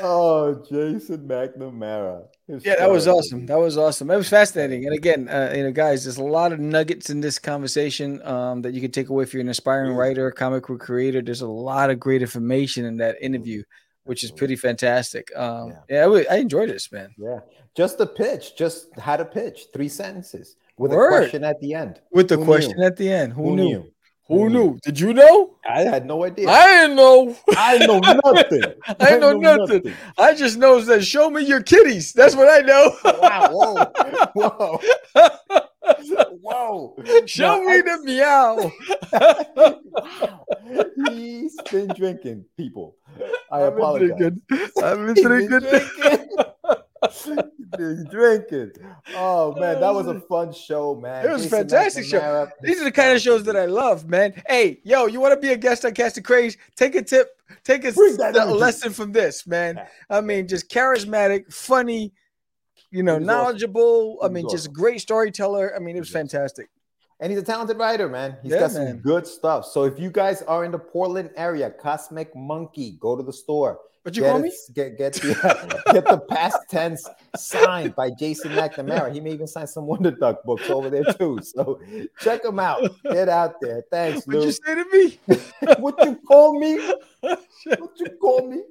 [0.01, 2.25] Oh, Jason McNamara.
[2.47, 3.45] Yeah, that was awesome.
[3.45, 4.11] That was awesome.
[4.11, 4.85] It was fascinating.
[4.85, 8.61] And again, uh, you know, guys, there's a lot of nuggets in this conversation um,
[8.63, 11.21] that you can take away if you're an aspiring writer, comic book creator.
[11.21, 13.63] There's a lot of great information in that interview,
[14.03, 15.29] which is pretty fantastic.
[15.35, 16.07] Um, Yeah.
[16.07, 17.13] yeah, I, enjoyed this, man.
[17.17, 17.39] Yeah,
[17.75, 21.13] just the pitch, just how to pitch, three sentences with Word.
[21.13, 22.01] a question at the end.
[22.11, 22.85] With the Who question knew?
[22.85, 23.63] at the end, who, Who knew?
[23.63, 23.91] knew?
[24.31, 24.79] Who knew?
[24.83, 25.55] Did you know?
[25.67, 26.47] I had no idea.
[26.49, 27.35] I didn't know.
[27.57, 28.63] I know nothing.
[28.99, 29.93] I know nothing.
[30.17, 32.13] I just know that show me your kitties.
[32.13, 32.95] That's what I know.
[33.03, 33.91] Wow!
[34.33, 34.79] Whoa!
[36.41, 36.95] Whoa!
[36.95, 37.03] Whoa!
[37.25, 38.71] show Now, me I- the meow.
[39.91, 40.45] Wow.
[41.09, 42.95] He's been drinking, people.
[43.51, 44.17] I I've apologize.
[44.17, 44.41] drinking.
[44.81, 46.27] I've been He's been drinking.
[47.23, 48.05] drinking.
[48.11, 48.71] Drinking.
[49.15, 51.25] Oh man, that was a uh, fun show, man.
[51.25, 52.47] It was a fantastic show.
[52.61, 54.33] These are the kind of shows that I love, man.
[54.47, 56.57] Hey, yo, you want to be a guest on Catch the Craze?
[56.75, 57.29] Take a tip,
[57.63, 59.81] take a, a lesson from this, man.
[60.09, 62.13] I mean, just charismatic, funny,
[62.91, 63.27] you know, was awesome.
[63.27, 64.19] knowledgeable.
[64.23, 64.73] I mean, just awesome.
[64.73, 65.73] great storyteller.
[65.75, 66.69] I mean, it was fantastic.
[67.19, 68.37] And he's a talented writer, man.
[68.41, 68.97] He's Yeah, got some man.
[68.97, 69.65] good stuff.
[69.65, 73.79] So if you guys are in the Portland area, Cosmic Monkey, go to the store.
[74.03, 74.51] What you get call it- me?
[74.73, 79.13] Get get the get the past tense signed by Jason McNamara.
[79.13, 81.39] He may even sign some Wonder Duck books over there too.
[81.43, 81.79] So
[82.19, 82.81] check him out.
[83.03, 83.83] Get out there.
[83.91, 85.19] Thanks, What'd you say to me?
[85.79, 86.79] what you call me?
[87.21, 88.63] What you call me?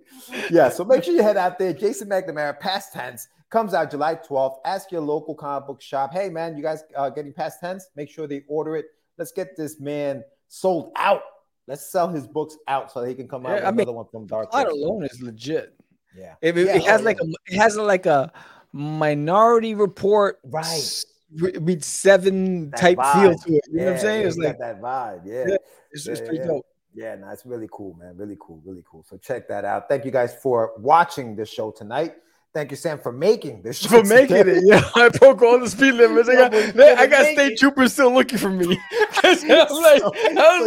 [0.50, 1.72] Yeah, so make sure you head out there.
[1.72, 4.56] Jason McNamara, past tense, comes out July 12th.
[4.64, 6.12] Ask your local comic book shop.
[6.12, 7.88] Hey, man, you guys uh, getting past tense?
[7.94, 8.86] Make sure they order it.
[9.16, 11.22] Let's get this man sold out.
[11.70, 13.92] Let's sell his books out so he can come out Yeah, with I mean, another
[13.92, 15.72] one from Dark Plot alone is legit.
[16.18, 16.34] Yeah.
[16.42, 18.32] It, it- Yeah, it has oh, like a it has like a
[18.72, 20.64] minority report Right.
[20.66, 21.06] s-
[21.36, 23.44] re- with seven That type feel vibe.
[23.44, 23.64] to it.
[23.70, 24.22] You know what I'm saying?
[24.22, 25.22] yeah, It's like that vibe.
[25.24, 25.44] Yeah.
[25.46, 25.56] Yeah,
[25.92, 26.66] it's, it's Yeah, pretty dope.
[26.92, 28.16] Yeah, no, it's really cool, man.
[28.16, 29.04] Really cool, really cool.
[29.08, 29.88] So check that out.
[29.88, 32.14] Thank you guys for watching this show tonight.
[32.52, 33.84] Thank you, Sam, for making this.
[33.86, 34.56] For making today.
[34.58, 36.28] it, yeah, I broke all the speed limits.
[36.28, 37.58] I got, man, I got state it.
[37.58, 38.76] troopers still looking for me.
[39.22, 40.64] I was like, So- I was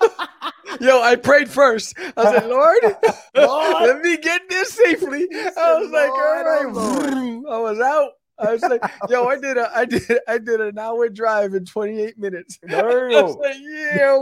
[0.00, 0.16] so
[0.68, 1.94] like, yo, I prayed first.
[1.98, 2.78] I was like, Lord,
[3.34, 3.82] Lord.
[3.84, 5.26] let me get this safely.
[5.32, 7.44] I was like, all right, oh, Lord.
[7.50, 8.10] I was out.
[8.38, 11.64] I was like, yo, I did a, I did, I did an hour drive in
[11.64, 12.58] 28 minutes.
[12.68, 14.18] I was like, yeah.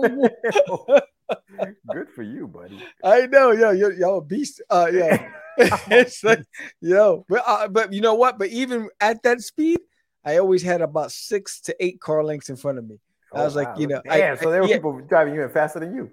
[1.92, 2.80] Good for you, buddy.
[3.02, 4.62] I know, yo, yo, a beast.
[4.70, 5.28] Uh, yeah,
[5.88, 6.42] it's like,
[6.80, 8.38] yo, but uh, but you know what?
[8.38, 9.78] But even at that speed,
[10.24, 12.98] I always had about six to eight car lengths in front of me.
[13.34, 14.76] I Oh, was like, you know, I- so there were yeah.
[14.76, 16.10] people driving you in faster than you.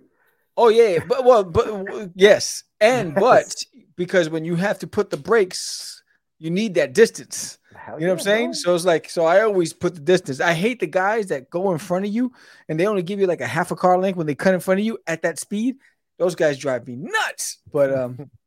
[0.58, 3.64] Oh yeah, but well, but yes, and but
[3.96, 6.04] because when you have to put the brakes,
[6.40, 7.58] you need that distance.
[7.76, 8.46] Hell You know what I'm saying?
[8.48, 8.54] bro.
[8.54, 10.40] So it's like, so I always put the distance.
[10.40, 12.32] I hate the guys that go in front of you
[12.68, 14.60] and they only give you like a half a car length when they cut in
[14.60, 15.78] front of you at that speed.
[16.20, 17.60] Those guys drive me nuts.
[17.72, 18.30] But um,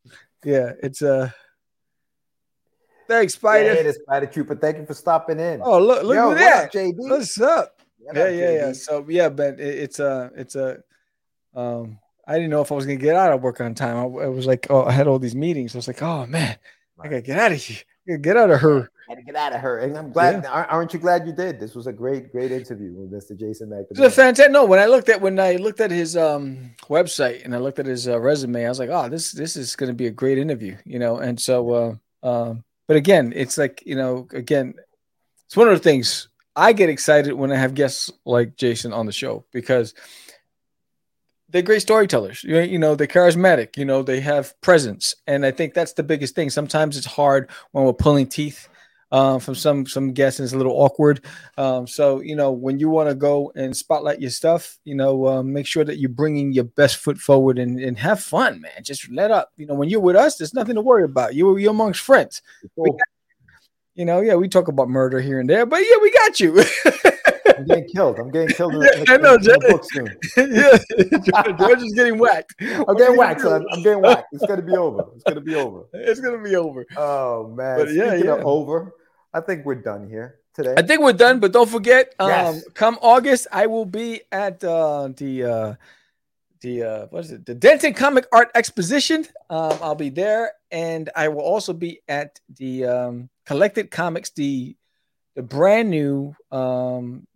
[0.44, 1.30] yeah, it's uh,
[3.08, 3.70] thanks, Yeah, Spider.
[3.70, 4.54] it is Spider Trooper.
[4.56, 5.60] Thank you for stopping in.
[5.62, 6.64] Oh, look, look Yo, at that.
[6.66, 6.94] up, JD?
[6.96, 7.80] What's up?
[7.98, 8.72] What yeah, up, yeah, yeah.
[8.72, 10.78] So yeah, but it, it's a, it's a,
[11.54, 13.96] um, I didn't know if I was gonna get out of work on time.
[13.96, 15.74] I, I was like, oh, I had all these meetings.
[15.74, 16.56] I was like, oh man,
[16.98, 17.78] I gotta get out of here.
[18.06, 18.90] Get out of her.
[19.08, 20.46] Had to get out of her, and I'm glad.
[20.46, 21.60] aren't- Aren't you glad you did?
[21.60, 23.38] This was a great, great interview with Mr.
[23.38, 24.50] Jason It's a fantastic.
[24.50, 27.78] No, when I looked at when I looked at his um website and I looked
[27.78, 30.10] at his uh, resume, I was like, oh, this this is going to be a
[30.10, 31.18] great interview, you know.
[31.18, 31.94] And so, uh,
[32.26, 34.74] um, but again, it's like you know, again,
[35.46, 39.04] it's one of the things I get excited when I have guests like Jason on
[39.06, 39.92] the show because
[41.54, 42.42] they're great storytellers.
[42.42, 43.76] You know, they're charismatic.
[43.76, 46.50] You know, they have presence, and I think that's the biggest thing.
[46.50, 48.68] Sometimes it's hard when we're pulling teeth.
[49.12, 51.24] Uh, from some some guests, and it's a little awkward.
[51.56, 55.26] Um, so you know, when you want to go and spotlight your stuff, you know,
[55.28, 58.82] uh, make sure that you're bringing your best foot forward and, and have fun, man.
[58.82, 59.52] Just let up.
[59.56, 61.34] You know, when you're with us, there's nothing to worry about.
[61.36, 62.42] You you're amongst friends.
[62.76, 62.96] Got-
[63.94, 66.64] you know, yeah, we talk about murder here and there, but yeah, we got you.
[67.58, 68.18] I'm getting killed.
[68.18, 68.74] I'm getting killed.
[68.74, 70.08] In the, in the, I know, in the book soon.
[70.52, 72.54] yeah, George is getting whacked.
[72.60, 73.64] I'm getting whacked, son.
[73.70, 74.28] I'm getting whacked.
[74.32, 75.06] It's gonna be over.
[75.14, 75.84] It's gonna be over.
[75.92, 76.86] It's gonna be over.
[76.96, 77.78] Oh man.
[77.78, 78.34] But yeah, Speaking yeah.
[78.36, 78.94] of over,
[79.32, 80.74] I think we're done here today.
[80.76, 82.64] I think we're done, but don't forget, um, Yes.
[82.74, 85.74] come August, I will be at uh, the uh,
[86.60, 87.46] the uh, what is it?
[87.46, 89.26] The Denton Comic Art Exposition.
[89.50, 94.76] Um, I'll be there, and I will also be at the um, Collected Comics, the
[95.36, 97.26] the brand new um,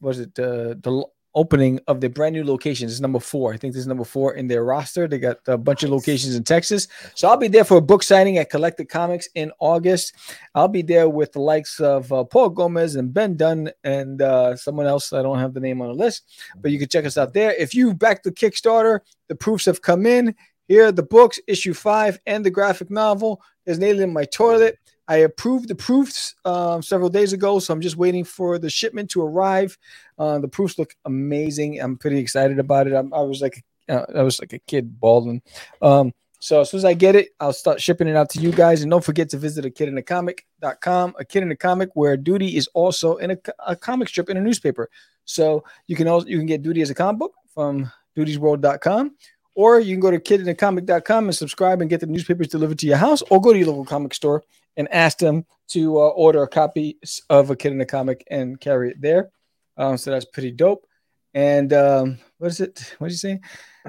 [0.00, 1.04] was it the the
[1.34, 3.52] opening of the brand new locations is number four.
[3.52, 5.06] I think this is number four in their roster.
[5.06, 6.88] They got a bunch of locations in Texas.
[7.14, 10.14] So I'll be there for a book signing at Collected Comics in August.
[10.54, 14.56] I'll be there with the likes of uh, Paul Gomez and Ben Dunn and uh,
[14.56, 15.12] someone else.
[15.12, 16.24] I don't have the name on the list,
[16.60, 17.52] but you can check us out there.
[17.52, 20.34] If you back the Kickstarter, the proofs have come in.
[20.66, 23.40] Here are the books, issue five, and the graphic novel.
[23.64, 24.78] There's nailed in my toilet.
[25.08, 29.10] I approved the proofs um, several days ago, so I'm just waiting for the shipment
[29.10, 29.78] to arrive.
[30.18, 31.80] Uh, the proofs look amazing.
[31.80, 32.92] I'm pretty excited about it.
[32.92, 35.40] I'm, I was like, uh, I was like a kid balding.
[35.80, 38.52] Um, so as soon as I get it, I'll start shipping it out to you
[38.52, 38.82] guys.
[38.82, 41.90] And don't forget to visit a kid in a comic.com, a kid in a comic
[41.94, 44.90] where Doodie is also in a, a comic strip in a newspaper.
[45.24, 49.16] So you can also you can get Doodie as a comic book from doodiesworld.com.
[49.54, 52.98] Or you can go to kidinacomic.com and subscribe and get the newspapers delivered to your
[52.98, 54.44] house, or go to your local comic store
[54.78, 56.98] and ask them to uh, order a copy
[57.28, 59.30] of a kid in a comic and carry it there.
[59.76, 60.86] Um, so that's pretty dope.
[61.34, 62.94] And um, what is it?
[62.98, 63.40] What did you say?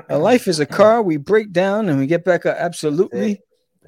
[0.10, 1.02] A life is a car.
[1.02, 2.58] We break down and we get back up.
[2.60, 3.42] Absolutely.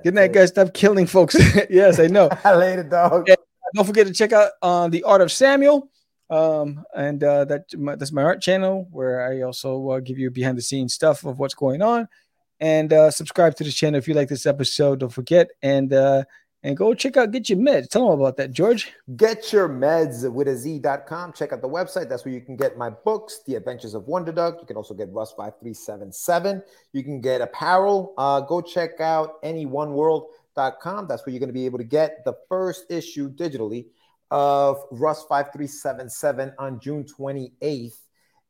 [0.04, 0.50] Good night, guys.
[0.50, 1.36] Stop killing folks.
[1.70, 2.30] yes, I know.
[2.46, 3.30] Later, dog.
[3.30, 3.38] And
[3.76, 5.90] don't forget to check out uh, the Art of Samuel.
[6.30, 10.32] Um, and uh, that my, that's my art channel where I also uh, give you
[10.32, 12.08] behind the scenes stuff of what's going on.
[12.62, 15.02] And uh, subscribe to the channel if you like this episode.
[15.02, 16.24] Don't forget and uh,
[16.64, 17.90] and go check out Get Your Meds.
[17.90, 18.94] Tell them about that, George.
[19.16, 21.34] Get your meds with a z.com.
[21.34, 22.08] Check out the website.
[22.08, 24.58] That's where you can get my books, The Adventures of Wonder Dog.
[24.60, 26.62] You can also get Rust 5377.
[26.94, 28.14] You can get apparel.
[28.18, 31.08] Uh, go check out anyoneworld.com.
[31.08, 33.88] That's where you're going to be able to get the first issue digitally
[34.30, 37.98] of Rust 5377 on June 28th.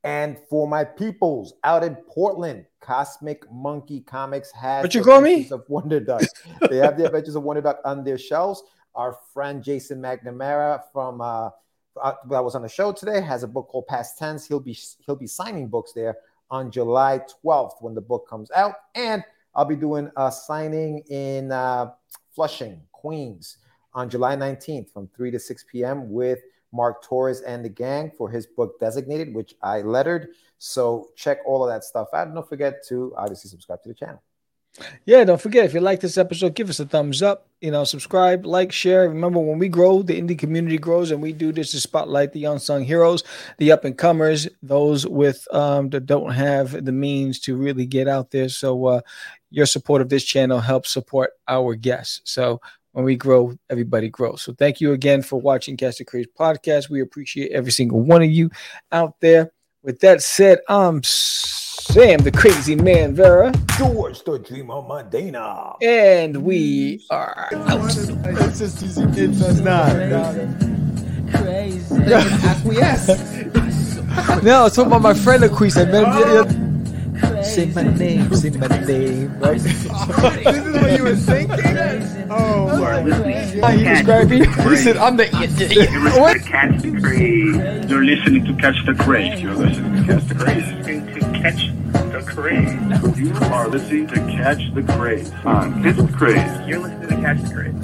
[0.04, 5.48] And for my peoples out in Portland, Cosmic Monkey Comics has What you call me?
[5.52, 6.24] Of Wonder Duck.
[6.70, 8.64] they have the Adventures of Wonder Duck on their shelves.
[8.96, 11.52] Our friend Jason McNamara from uh,
[12.02, 14.48] uh, that was on the show today has a book called Past Tense.
[14.48, 16.18] He'll be he'll be signing books there
[16.50, 19.24] on July 12th when the book comes out, and
[19.56, 21.92] I'll be doing a signing in uh,
[22.34, 23.58] Flushing, Queens,
[23.94, 26.12] on July 19th from 3 to 6 p.m.
[26.12, 26.40] with
[26.72, 30.30] Mark Torres and the gang for his book Designated, which I lettered.
[30.58, 32.28] So check all of that stuff out.
[32.28, 34.22] And don't forget to obviously subscribe to the channel.
[35.06, 37.50] Yeah, don't forget if you like this episode, give us a thumbs up.
[37.60, 39.10] You know, subscribe, like, share.
[39.10, 42.46] Remember, when we grow, the indie community grows, and we do this to spotlight the
[42.46, 43.24] unsung heroes,
[43.58, 48.08] the up and comers, those with um that don't have the means to really get
[48.08, 48.48] out there.
[48.48, 49.02] So, uh,
[49.50, 52.22] your support of this channel helps support our guests.
[52.24, 52.62] So.
[52.94, 54.42] When we grow, everybody grows.
[54.42, 56.90] So thank you again for watching Catch the Craze podcast.
[56.90, 58.50] We appreciate every single one of you
[58.92, 59.52] out there.
[59.82, 63.54] With that said, I'm Sam, the crazy man, Vera.
[63.78, 65.74] George, the dreamer Medina.
[65.82, 67.86] And we are out.
[67.86, 69.04] It's just easy.
[69.04, 69.96] It's not.
[72.44, 73.08] Acquiesce.
[74.44, 75.78] No, I was talking about my friend Aquise.
[75.78, 79.60] I meant Say my name, say my name, right?
[79.62, 82.21] this is what you were thinking?
[82.34, 83.62] Oh, you are listening.
[83.62, 84.44] Hi, he was grabbing.
[84.98, 85.26] "I'm the
[85.92, 86.40] you what?
[86.44, 87.90] Catch the craze.
[87.90, 89.42] You're listening to Catch the Craze.
[89.42, 91.72] You're listening to Catch
[92.14, 93.20] the Craze.
[93.20, 96.68] You are listening to Catch the Craze on Catch the Craze.
[96.68, 97.76] You're listening to Catch the Craze.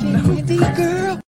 [0.00, 1.27] Candy girl.